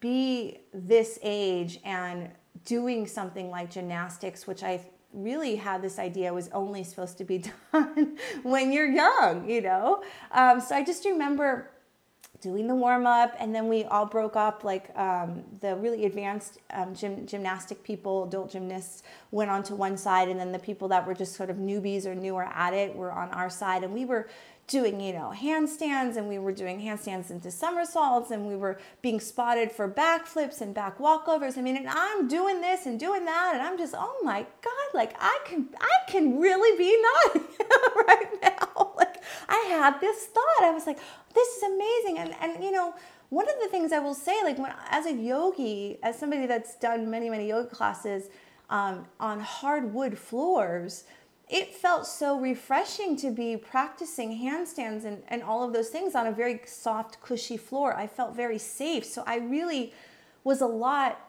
be 0.00 0.58
this 0.72 1.18
age 1.22 1.78
and 1.84 2.30
doing 2.64 3.06
something 3.06 3.50
like 3.50 3.70
gymnastics, 3.70 4.46
which 4.46 4.64
I 4.64 4.84
really 5.12 5.56
had 5.56 5.82
this 5.82 5.98
idea 5.98 6.32
was 6.32 6.48
only 6.48 6.82
supposed 6.82 7.16
to 7.18 7.24
be 7.24 7.44
done 7.72 8.18
when 8.42 8.72
you're 8.72 8.90
young, 8.90 9.48
you 9.48 9.60
know? 9.60 10.02
Um, 10.32 10.60
so 10.60 10.74
I 10.74 10.84
just 10.84 11.04
remember 11.04 11.70
doing 12.40 12.66
the 12.66 12.74
warm 12.74 13.06
up 13.06 13.34
and 13.38 13.54
then 13.54 13.68
we 13.68 13.84
all 13.84 14.06
broke 14.06 14.36
up 14.36 14.64
like 14.64 14.96
um, 14.96 15.42
the 15.60 15.74
really 15.76 16.04
advanced 16.04 16.58
um, 16.72 16.94
gym, 16.94 17.26
gymnastic 17.26 17.82
people 17.82 18.24
adult 18.24 18.50
gymnasts 18.50 19.02
went 19.30 19.50
onto 19.50 19.74
one 19.74 19.96
side 19.96 20.28
and 20.28 20.38
then 20.38 20.52
the 20.52 20.58
people 20.58 20.88
that 20.88 21.06
were 21.06 21.14
just 21.14 21.34
sort 21.34 21.50
of 21.50 21.56
newbies 21.56 22.06
or 22.06 22.14
newer 22.14 22.44
at 22.44 22.74
it 22.74 22.94
were 22.94 23.12
on 23.12 23.30
our 23.30 23.50
side 23.50 23.84
and 23.84 23.92
we 23.92 24.04
were 24.04 24.28
doing, 24.66 25.00
you 25.00 25.12
know, 25.12 25.32
handstands 25.34 26.16
and 26.16 26.28
we 26.28 26.38
were 26.38 26.52
doing 26.52 26.80
handstands 26.80 27.30
into 27.30 27.50
somersaults 27.50 28.30
and 28.30 28.46
we 28.46 28.56
were 28.56 28.78
being 29.00 29.20
spotted 29.20 29.70
for 29.70 29.88
backflips 29.88 30.60
and 30.60 30.74
back 30.74 30.98
walkovers. 30.98 31.56
I 31.56 31.62
mean, 31.62 31.76
and 31.76 31.88
I'm 31.88 32.26
doing 32.26 32.60
this 32.60 32.86
and 32.86 32.98
doing 32.98 33.24
that 33.26 33.52
and 33.54 33.62
I'm 33.62 33.78
just, 33.78 33.94
oh 33.96 34.20
my 34.24 34.40
God, 34.40 34.88
like 34.94 35.14
I 35.20 35.38
can 35.44 35.68
I 35.80 36.10
can 36.10 36.38
really 36.38 36.76
be 36.76 37.00
Nadia 37.34 37.48
right 38.08 38.42
now. 38.42 38.75
I 39.48 39.66
had 39.68 40.00
this 40.00 40.26
thought. 40.26 40.62
I 40.62 40.70
was 40.70 40.86
like, 40.86 40.98
this 41.34 41.48
is 41.56 41.62
amazing. 41.62 42.18
And 42.18 42.34
and 42.40 42.64
you 42.64 42.70
know, 42.70 42.94
one 43.30 43.48
of 43.48 43.56
the 43.62 43.68
things 43.68 43.92
I 43.92 43.98
will 43.98 44.14
say, 44.14 44.42
like 44.44 44.58
when 44.58 44.72
as 44.90 45.06
a 45.06 45.12
yogi, 45.12 45.98
as 46.02 46.18
somebody 46.18 46.46
that's 46.46 46.76
done 46.76 47.10
many, 47.10 47.28
many 47.30 47.48
yoga 47.48 47.68
classes 47.68 48.30
um, 48.70 49.06
on 49.20 49.40
hardwood 49.40 50.16
floors, 50.18 51.04
it 51.48 51.74
felt 51.74 52.06
so 52.06 52.38
refreshing 52.40 53.16
to 53.16 53.30
be 53.30 53.56
practicing 53.56 54.30
handstands 54.30 55.04
and, 55.04 55.22
and 55.28 55.42
all 55.42 55.62
of 55.62 55.72
those 55.72 55.88
things 55.90 56.14
on 56.14 56.26
a 56.26 56.32
very 56.32 56.60
soft, 56.66 57.20
cushy 57.20 57.56
floor. 57.56 57.96
I 57.96 58.08
felt 58.08 58.34
very 58.34 58.58
safe. 58.58 59.04
So 59.04 59.22
I 59.26 59.36
really 59.38 59.92
was 60.42 60.60
a 60.60 60.66
lot, 60.66 61.20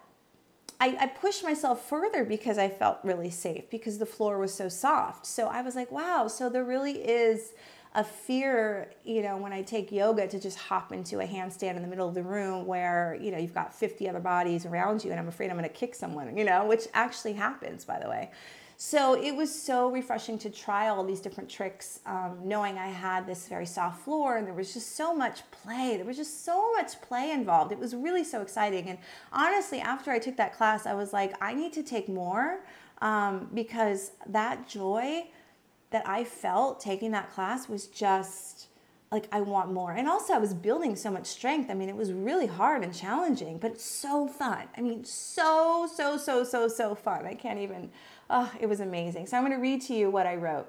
I, 0.79 0.97
I 0.99 1.07
pushed 1.07 1.43
myself 1.43 1.88
further 1.88 2.23
because 2.23 2.57
I 2.57 2.69
felt 2.69 2.97
really 3.03 3.29
safe 3.29 3.69
because 3.69 3.99
the 3.99 4.05
floor 4.07 4.39
was 4.39 4.53
so 4.53 4.69
soft. 4.69 5.25
So 5.27 5.47
I 5.47 5.62
was 5.62 5.75
like, 5.75 5.91
wow, 5.91 6.27
so 6.27 6.49
there 6.49 6.63
really 6.63 6.93
is 6.93 7.53
a 7.97 8.03
fear, 8.03 8.91
you 9.03 9.23
know, 9.23 9.38
when 9.38 9.51
I 9.51 9.63
take 9.63 9.91
yoga 9.91 10.27
to 10.27 10.39
just 10.39 10.55
hop 10.55 10.93
into 10.93 11.19
a 11.19 11.25
handstand 11.25 11.77
in 11.77 11.81
the 11.81 11.88
middle 11.88 12.07
of 12.07 12.13
the 12.13 12.21
room 12.21 12.67
where, 12.67 13.17
you 13.19 13.31
know, 13.31 13.39
you've 13.39 13.55
got 13.55 13.73
50 13.73 14.07
other 14.07 14.19
bodies 14.19 14.67
around 14.67 15.03
you 15.03 15.10
and 15.10 15.19
I'm 15.19 15.27
afraid 15.27 15.49
I'm 15.49 15.57
going 15.57 15.67
to 15.67 15.75
kick 15.75 15.95
someone, 15.95 16.38
you 16.38 16.45
know, 16.45 16.67
which 16.67 16.83
actually 16.93 17.33
happens, 17.33 17.86
by 17.86 17.99
the 17.99 18.07
way. 18.07 18.29
So 18.79 19.19
it 19.19 19.36
was 19.36 19.51
so 19.51 19.89
refreshing 19.89 20.38
to 20.39 20.51
try 20.51 20.89
all 20.89 21.03
these 21.03 21.19
different 21.19 21.49
tricks, 21.49 21.99
um, 22.05 22.38
knowing 22.43 22.77
I 22.77 22.89
had 22.89 23.25
this 23.25 23.47
very 23.47 23.65
soft 23.65 24.03
floor 24.03 24.38
and 24.38 24.45
there 24.45 24.53
was 24.53 24.75
just 24.75 24.95
so 24.95 25.15
much 25.15 25.41
play. 25.49 25.97
There 25.97 26.05
was 26.05 26.17
just 26.17 26.45
so 26.45 26.71
much 26.73 27.01
play 27.01 27.31
involved. 27.31 27.71
It 27.71 27.79
was 27.79 27.95
really 27.95 28.23
so 28.23 28.43
exciting. 28.43 28.89
And 28.89 28.99
honestly, 29.33 29.79
after 29.79 30.12
I 30.12 30.19
took 30.19 30.38
that 30.38 30.53
class, 30.55 30.86
I 30.86 30.93
was 30.93 31.13
like, 31.13 31.33
I 31.41 31.55
need 31.55 31.73
to 31.73 31.81
take 31.81 32.07
more 32.07 32.60
um, 33.01 33.49
because 33.55 34.12
that 34.27 34.69
joy 34.69 35.25
that 35.91 36.08
I 36.08 36.23
felt 36.23 36.80
taking 36.80 37.12
that 37.12 37.32
class 37.32 37.69
was 37.69 37.88
just 37.88 38.67
like 39.12 39.28
I 39.32 39.39
want 39.39 39.71
more. 39.71 39.93
And 39.93 40.10
also 40.10 40.34
I 40.34 40.38
was 40.38 40.54
building 40.54 40.95
so 40.95 41.10
much 41.10 41.28
strength. 41.28 41.71
I 41.71 41.73
mean, 41.73 41.88
it 41.88 41.95
was 41.95 42.12
really 42.12 42.47
hard 42.47 42.84
and 42.84 42.93
challenging, 42.93 43.58
but 43.58 43.80
so 43.80 44.28
fun. 44.28 44.63
I 44.78 44.82
mean, 44.82 45.06
so 45.06 45.89
so 45.93 46.17
so 46.17 46.43
so 46.43 46.67
so 46.67 46.93
fun. 46.93 47.26
I 47.26 47.34
can't 47.34 47.60
even 47.60 47.89
Oh, 48.30 48.52
it 48.60 48.67
was 48.67 48.80
amazing. 48.80 49.28
So 49.28 49.38
I'm 49.38 49.43
going 49.43 49.56
to 49.56 49.62
read 49.62 49.82
to 49.84 49.93
you 49.93 50.10
what 50.10 50.28
I 50.28 50.36
wrote. 50.36 50.67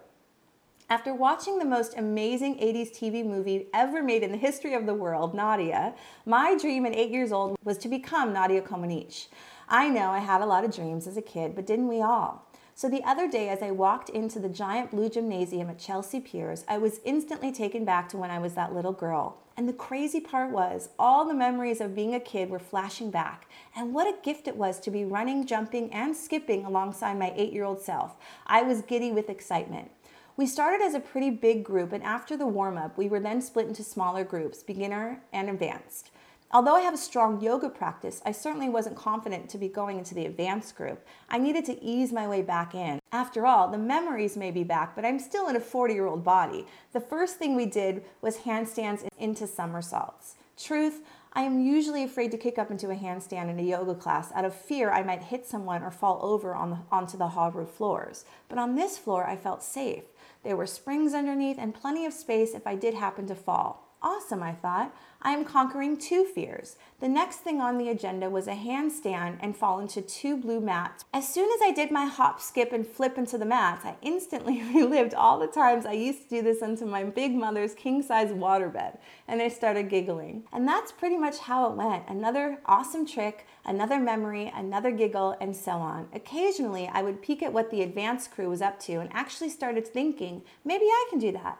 After 0.91 1.13
watching 1.13 1.59
the 1.59 1.65
most 1.67 1.99
amazing 1.99 2.55
80s 2.57 2.91
TV 2.93 3.25
movie 3.27 3.67
ever 3.75 4.03
made 4.03 4.23
in 4.23 4.33
the 4.33 4.39
history 4.39 4.73
of 4.75 4.87
the 4.87 4.95
world, 4.95 5.35
Nadia, 5.35 5.95
my 6.25 6.57
dream 6.57 6.87
at 6.87 6.95
eight 6.95 7.11
years 7.11 7.31
old 7.31 7.59
was 7.63 7.77
to 7.79 7.89
become 7.89 8.33
Nadia 8.33 8.63
Comaneci. 8.63 9.27
I 9.69 9.91
know 9.91 10.11
I 10.11 10.21
had 10.21 10.41
a 10.41 10.47
lot 10.47 10.65
of 10.65 10.75
dreams 10.75 11.07
as 11.07 11.19
a 11.19 11.23
kid, 11.23 11.55
but 11.55 11.67
didn't 11.67 11.89
we 11.89 12.01
all? 12.01 12.48
So 12.79 12.89
the 12.89 13.03
other 13.03 13.29
day, 13.29 13.49
as 13.49 13.61
I 13.61 13.73
walked 13.73 14.09
into 14.09 14.39
the 14.39 14.49
giant 14.49 14.93
blue 14.93 15.09
gymnasium 15.09 15.69
at 15.69 15.81
Chelsea 15.81 16.21
Piers, 16.21 16.65
I 16.69 16.79
was 16.79 17.01
instantly 17.05 17.51
taken 17.51 17.85
back 17.85 18.09
to 18.11 18.17
when 18.17 18.31
I 18.31 18.39
was 18.39 18.55
that 18.55 18.73
little 18.73 18.93
girl. 18.93 19.39
And 19.57 19.69
the 19.69 19.73
crazy 19.73 20.21
part 20.21 20.53
was, 20.53 20.91
all 20.97 21.27
the 21.27 21.35
memories 21.35 21.81
of 21.81 21.97
being 21.97 22.15
a 22.15 22.21
kid 22.21 22.49
were 22.49 22.61
flashing 22.61 23.11
back. 23.11 23.49
And 23.75 23.93
what 23.93 24.07
a 24.07 24.23
gift 24.23 24.47
it 24.47 24.57
was 24.57 24.79
to 24.79 24.93
be 24.93 25.05
running, 25.05 25.45
jumping, 25.45 25.93
and 25.93 26.15
skipping 26.15 26.65
alongside 26.65 27.19
my 27.19 27.33
eight 27.35 27.53
year 27.53 27.65
old 27.65 27.81
self. 27.81 28.15
I 28.47 28.63
was 28.63 28.83
giddy 28.83 29.11
with 29.11 29.29
excitement. 29.29 29.91
We 30.37 30.47
started 30.47 30.81
as 30.81 30.95
a 30.95 31.01
pretty 31.01 31.31
big 31.31 31.65
group, 31.65 31.93
and 31.93 32.05
after 32.05 32.37
the 32.37 32.47
warm 32.47 32.79
up, 32.79 32.97
we 32.97 33.09
were 33.09 33.19
then 33.19 33.43
split 33.43 33.67
into 33.67 33.83
smaller 33.83 34.23
groups, 34.23 34.63
beginner 34.63 35.21
and 35.33 35.51
advanced. 35.51 36.13
Although 36.51 36.77
I 36.77 36.81
have 36.81 36.95
a 36.95 36.99
strong 36.99 37.43
yoga 37.43 37.69
practice, 37.69 38.23
I 38.25 38.33
certainly 38.33 38.71
wasn't 38.71 38.97
confident 38.97 39.51
to 39.51 39.59
be 39.59 39.69
going 39.69 39.99
into 39.99 40.15
the 40.15 40.25
advanced 40.25 40.77
group. 40.77 41.07
I 41.29 41.37
needed 41.37 41.67
to 41.67 41.83
ease 41.83 42.11
my 42.11 42.27
way 42.27 42.41
back 42.41 42.75
in. 42.75 43.01
After 43.13 43.45
all, 43.45 43.69
the 43.69 43.77
memories 43.77 44.35
may 44.35 44.51
be 44.51 44.65
back, 44.65 44.97
but 44.97 45.05
I'm 45.05 45.19
still 45.19 45.49
in 45.49 45.57
a 45.57 45.61
40 45.61 45.93
year 45.93 46.07
old 46.07 46.25
body. 46.25 46.65
The 46.95 47.01
first 47.01 47.37
thing 47.37 47.55
we 47.55 47.67
did 47.67 48.03
was 48.23 48.39
handstands 48.39 49.07
into 49.19 49.47
somersaults. 49.47 50.37
Truth, 50.57 51.03
I 51.35 51.43
am 51.43 51.61
usually 51.61 52.03
afraid 52.03 52.31
to 52.31 52.39
kick 52.39 52.59
up 52.59 52.71
into 52.71 52.89
a 52.89 52.97
handstand 52.97 53.51
in 53.51 53.59
a 53.59 53.63
yoga 53.63 53.95
class 53.95 54.33
out 54.33 54.47
of 54.47 54.55
fear 54.55 54.91
I 54.91 55.03
might 55.03 55.25
hit 55.25 55.47
someone 55.47 55.83
or 55.83 55.91
fall 55.91 56.19
over 56.23 56.55
on 56.55 56.71
the, 56.71 56.79
onto 56.91 57.19
the 57.19 57.29
hall 57.29 57.51
roof 57.51 57.69
floors. 57.69 58.25
But 58.49 58.59
on 58.59 58.75
this 58.75 58.97
floor, 58.97 59.27
I 59.27 59.37
felt 59.37 59.63
safe. 59.63 60.05
There 60.45 60.57
were 60.57 60.67
springs 60.67 61.13
underneath 61.13 61.59
and 61.59 61.75
plenty 61.75 62.07
of 62.07 62.15
space 62.15 62.55
if 62.55 62.67
I 62.67 62.75
did 62.75 62.95
happen 62.95 63.27
to 63.27 63.35
fall. 63.35 63.85
Awesome, 64.01 64.43
I 64.43 64.53
thought. 64.53 64.95
I 65.21 65.33
am 65.33 65.45
conquering 65.45 65.97
two 65.97 66.25
fears. 66.25 66.77
The 67.01 67.09
next 67.09 67.39
thing 67.39 67.61
on 67.61 67.77
the 67.77 67.89
agenda 67.89 68.31
was 68.31 68.47
a 68.47 68.53
handstand 68.55 69.39
and 69.41 69.57
fall 69.57 69.81
into 69.81 70.01
two 70.01 70.37
blue 70.37 70.61
mats. 70.61 71.05
As 71.13 71.27
soon 71.27 71.51
as 71.51 71.61
I 71.61 71.73
did 71.73 71.91
my 71.91 72.07
hop, 72.07 72.41
skip, 72.41 72.73
and 72.73 72.87
flip 72.87 73.19
into 73.19 73.37
the 73.37 73.45
mats, 73.45 73.85
I 73.85 73.97
instantly 74.01 74.63
relived 74.75 75.15
all 75.15 75.41
the 75.41 75.49
times 75.49 75.87
I 75.87 75.93
used 75.93 76.23
to 76.23 76.37
do 76.37 76.43
this 76.43 76.63
into 76.63 76.87
my 76.87 77.03
big 77.03 77.35
mother's 77.35 77.75
king 77.75 78.01
size 78.01 78.31
waterbed, 78.31 78.99
and 79.27 79.43
I 79.43 79.49
started 79.49 79.91
giggling. 79.91 80.45
And 80.53 80.69
that's 80.69 80.93
pretty 80.93 81.17
much 81.17 81.39
how 81.39 81.69
it 81.69 81.77
went. 81.77 82.09
Another 82.09 82.61
awesome 82.67 83.05
trick, 83.05 83.45
another 83.65 83.99
memory, 83.99 84.53
another 84.55 84.93
giggle, 84.93 85.37
and 85.41 85.57
so 85.57 85.73
on. 85.73 86.09
Occasionally, 86.13 86.89
I 86.93 87.03
would 87.03 87.23
peek 87.23 87.43
at 87.43 87.53
what 87.53 87.73
the 87.73 87.83
advanced 87.83 88.31
crew 88.31 88.49
was 88.49 88.63
up 88.63 88.79
to 88.81 89.01
and 89.01 89.11
actually 89.13 89.51
started 89.51 89.87
thinking, 89.87 90.43
maybe 90.65 90.85
I 90.85 91.07
can 91.11 91.19
do 91.19 91.33
that. 91.33 91.59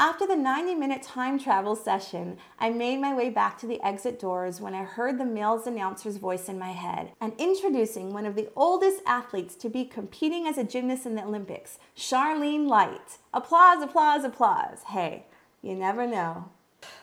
After 0.00 0.28
the 0.28 0.36
90 0.36 0.76
minute 0.76 1.02
time 1.02 1.40
travel 1.40 1.74
session, 1.74 2.38
I 2.60 2.70
made 2.70 3.00
my 3.00 3.12
way 3.12 3.30
back 3.30 3.58
to 3.58 3.66
the 3.66 3.84
exit 3.84 4.20
doors 4.20 4.60
when 4.60 4.72
I 4.72 4.84
heard 4.84 5.18
the 5.18 5.24
male's 5.24 5.66
announcer's 5.66 6.18
voice 6.18 6.48
in 6.48 6.56
my 6.56 6.70
head 6.70 7.10
and 7.20 7.32
introducing 7.36 8.12
one 8.12 8.24
of 8.24 8.36
the 8.36 8.48
oldest 8.54 9.02
athletes 9.04 9.56
to 9.56 9.68
be 9.68 9.84
competing 9.84 10.46
as 10.46 10.56
a 10.56 10.62
gymnast 10.62 11.04
in 11.04 11.16
the 11.16 11.24
Olympics, 11.24 11.80
Charlene 11.96 12.68
Lite. 12.68 13.18
Applause, 13.34 13.82
applause, 13.82 14.22
applause. 14.22 14.84
Hey, 14.86 15.26
you 15.62 15.74
never 15.74 16.06
know. 16.06 16.48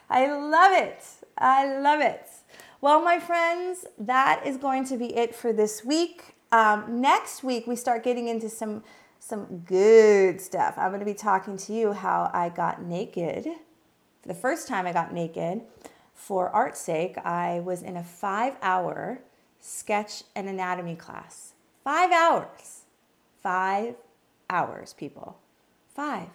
I 0.10 0.28
love 0.28 0.72
it. 0.72 1.04
I 1.38 1.78
love 1.78 2.00
it. 2.00 2.30
Well, 2.80 3.02
my 3.02 3.20
friends, 3.20 3.86
that 4.00 4.48
is 4.48 4.56
going 4.56 4.86
to 4.86 4.96
be 4.96 5.14
it 5.18 5.36
for 5.36 5.52
this 5.52 5.84
week. 5.84 6.36
Um, 6.54 7.02
next 7.02 7.44
week, 7.44 7.68
we 7.68 7.76
start 7.76 8.06
getting 8.06 8.30
into 8.30 8.48
some 8.48 8.84
some 9.26 9.64
good 9.66 10.40
stuff. 10.40 10.76
I'm 10.78 10.90
going 10.90 11.00
to 11.00 11.06
be 11.06 11.16
talking 11.16 11.58
to 11.58 11.74
you 11.74 11.94
how 11.94 12.30
I 12.32 12.50
got 12.50 12.84
naked. 12.84 13.46
For 14.22 14.28
the 14.28 14.36
first 14.36 14.68
time 14.68 14.86
I 14.86 14.94
got 14.94 15.14
naked, 15.14 15.62
for 16.14 16.50
art's 16.50 16.80
sake, 16.80 17.18
I 17.18 17.60
was 17.60 17.82
in 17.82 17.98
a 17.98 18.04
five 18.04 18.56
hour 18.62 19.22
sketch 19.60 20.24
and 20.36 20.48
anatomy 20.48 20.96
class. 20.96 21.54
Five 21.84 22.12
hours. 22.12 22.82
Five 23.42 23.96
hours, 24.48 24.94
people. 24.94 25.40
Five. 25.88 26.30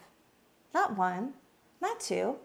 Not 0.74 0.96
one, 0.96 1.34
not 1.80 2.00
two, 2.00 2.36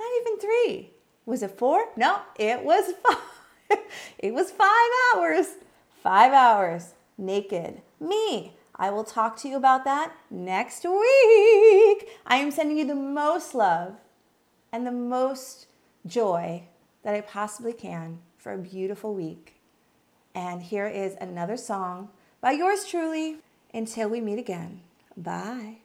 not 0.00 0.08
even 0.22 0.38
three. 0.38 0.90
Was 1.26 1.42
it 1.42 1.58
four? 1.58 1.88
No, 1.98 2.20
it 2.38 2.64
was 2.64 2.94
five. 3.06 3.78
it 4.18 4.32
was 4.32 4.50
five 4.50 4.90
hours. 5.14 5.48
Five 6.02 6.32
hours 6.32 6.94
naked. 7.18 7.82
Me. 8.00 8.54
I 8.76 8.90
will 8.90 9.04
talk 9.04 9.36
to 9.38 9.48
you 9.48 9.56
about 9.56 9.84
that 9.84 10.12
next 10.30 10.84
week. 10.84 12.08
I 12.26 12.36
am 12.36 12.50
sending 12.50 12.78
you 12.78 12.86
the 12.86 12.94
most 12.94 13.54
love 13.54 13.96
and 14.72 14.86
the 14.86 14.92
most 14.92 15.66
joy 16.06 16.64
that 17.02 17.14
I 17.14 17.20
possibly 17.20 17.72
can 17.72 18.20
for 18.38 18.52
a 18.52 18.58
beautiful 18.58 19.14
week. 19.14 19.60
And 20.34 20.62
here 20.62 20.86
is 20.86 21.16
another 21.20 21.56
song 21.56 22.08
by 22.40 22.52
yours 22.52 22.84
truly. 22.84 23.36
Until 23.74 24.10
we 24.10 24.20
meet 24.20 24.38
again. 24.38 24.82
Bye. 25.16 25.81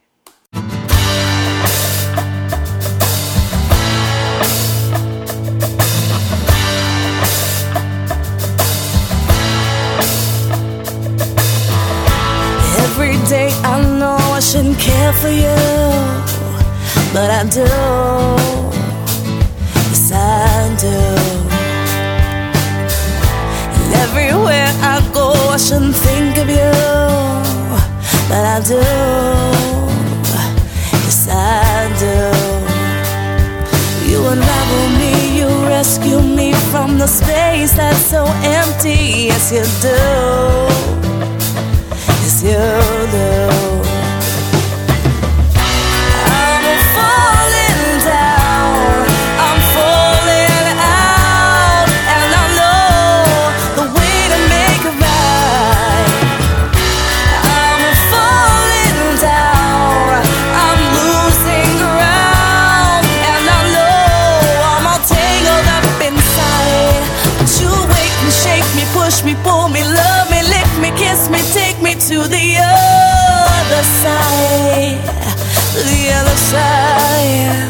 Every 13.08 13.30
day 13.30 13.50
I 13.64 13.82
know 14.00 14.18
I 14.18 14.42
shouldn't 14.42 14.78
care 14.80 15.14
for 15.14 15.30
you, 15.30 15.56
but 17.14 17.32
I 17.32 17.44
do. 17.48 17.64
Yes, 19.88 20.12
I 20.12 20.76
do. 20.76 20.98
And 23.76 23.94
everywhere 24.04 24.72
I 24.94 25.00
go, 25.14 25.32
I 25.56 25.56
shouldn't 25.56 25.96
think 25.96 26.36
of 26.36 26.50
you, 26.50 26.74
but 28.28 28.44
I 28.56 28.60
do. 28.68 28.84
Yes, 31.06 31.30
I 31.32 31.88
do. 32.04 32.18
You 34.12 34.20
unravel 34.34 34.88
me, 35.00 35.40
you 35.40 35.48
rescue 35.70 36.22
me 36.22 36.52
from 36.72 36.98
the 36.98 37.08
space 37.08 37.72
that's 37.74 38.06
so 38.06 38.26
empty. 38.44 39.30
Yes, 39.32 39.54
you 39.54 39.64
do. 39.82 41.07
Push 69.08 69.24
me, 69.24 69.36
pull 69.44 69.70
me, 69.70 69.82
to 72.08 72.20
the 72.20 72.56
other 72.56 73.84
side, 73.84 74.98
the 75.76 76.04
other 76.16 76.38
side. 76.38 77.68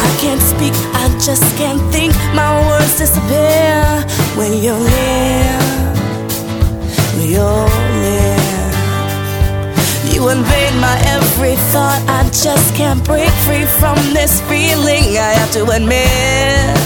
I 0.00 0.08
can't 0.18 0.40
speak, 0.40 0.72
I 0.94 1.08
just 1.20 1.44
can't 1.58 1.82
think. 1.92 2.14
My 2.34 2.50
words 2.68 2.96
disappear 2.96 3.84
when 4.38 4.62
you're 4.64 4.80
near. 4.80 5.60
When 7.16 7.28
you're 7.36 7.68
near. 8.00 8.40
You 10.14 10.30
invade 10.30 10.74
my 10.80 10.96
every 11.12 11.56
thought. 11.70 12.02
I 12.08 12.22
just 12.30 12.74
can't 12.74 13.04
break 13.04 13.28
free 13.44 13.66
from 13.66 13.98
this 14.14 14.40
feeling. 14.48 15.18
I 15.18 15.32
have 15.36 15.52
to 15.52 15.64
admit, 15.68 16.78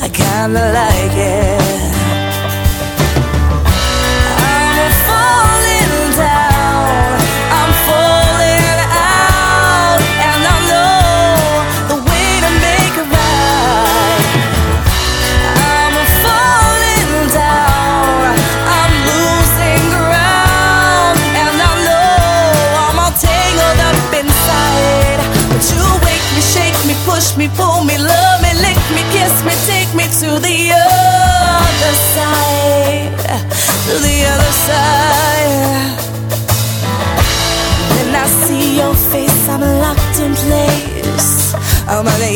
I 0.00 0.08
kinda 0.08 0.62
like 0.78 1.16
it. 1.16 1.67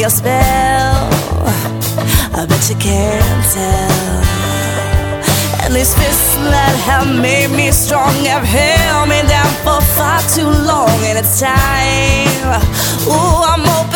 Your 0.02 0.10
spell. 0.10 1.08
I 2.34 2.44
bet 2.48 2.68
you 2.68 2.74
can't 2.74 3.44
tell. 3.54 4.22
And 5.62 5.72
these 5.76 5.94
fists 5.94 6.34
that 6.50 6.74
have 6.90 7.06
made 7.06 7.54
me 7.54 7.70
strong 7.70 8.12
have 8.24 8.42
held 8.42 9.08
me 9.08 9.22
down 9.30 9.46
for 9.62 9.78
far 9.94 10.18
too 10.34 10.50
long. 10.66 10.90
And 11.06 11.18
it's 11.22 11.38
time. 11.38 12.26
Ooh, 13.06 13.46
I'm 13.46 13.62
opening 13.78 13.91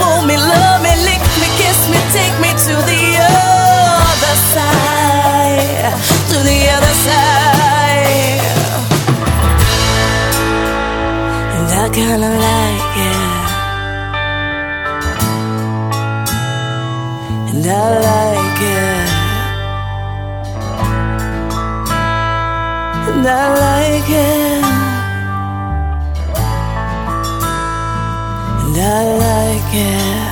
me, 0.00 0.26
me, 0.26 0.36
love 0.36 0.82
me, 0.82 0.92
lick 1.06 1.22
me, 1.40 1.48
kiss 1.58 1.78
me, 1.92 1.98
take 2.12 2.36
me 2.40 2.50
to 2.66 2.74
the 2.90 3.02
other 3.20 4.36
side, 4.52 5.92
to 6.30 6.36
the 6.48 6.58
other 6.76 6.94
side. 7.06 8.42
And 11.56 11.68
I 11.82 11.88
kinda 11.92 12.30
like 12.46 12.96
it, 13.10 13.20
and 17.50 17.66
I 17.66 17.86
like 18.08 18.60
it, 18.62 19.08
and 23.10 23.26
I 23.26 23.44
like 23.64 24.10
it. 24.10 24.64
And 28.66 28.82
I 28.82 29.04
like 29.04 29.28
it. 29.28 29.33
Yeah. 29.74 30.23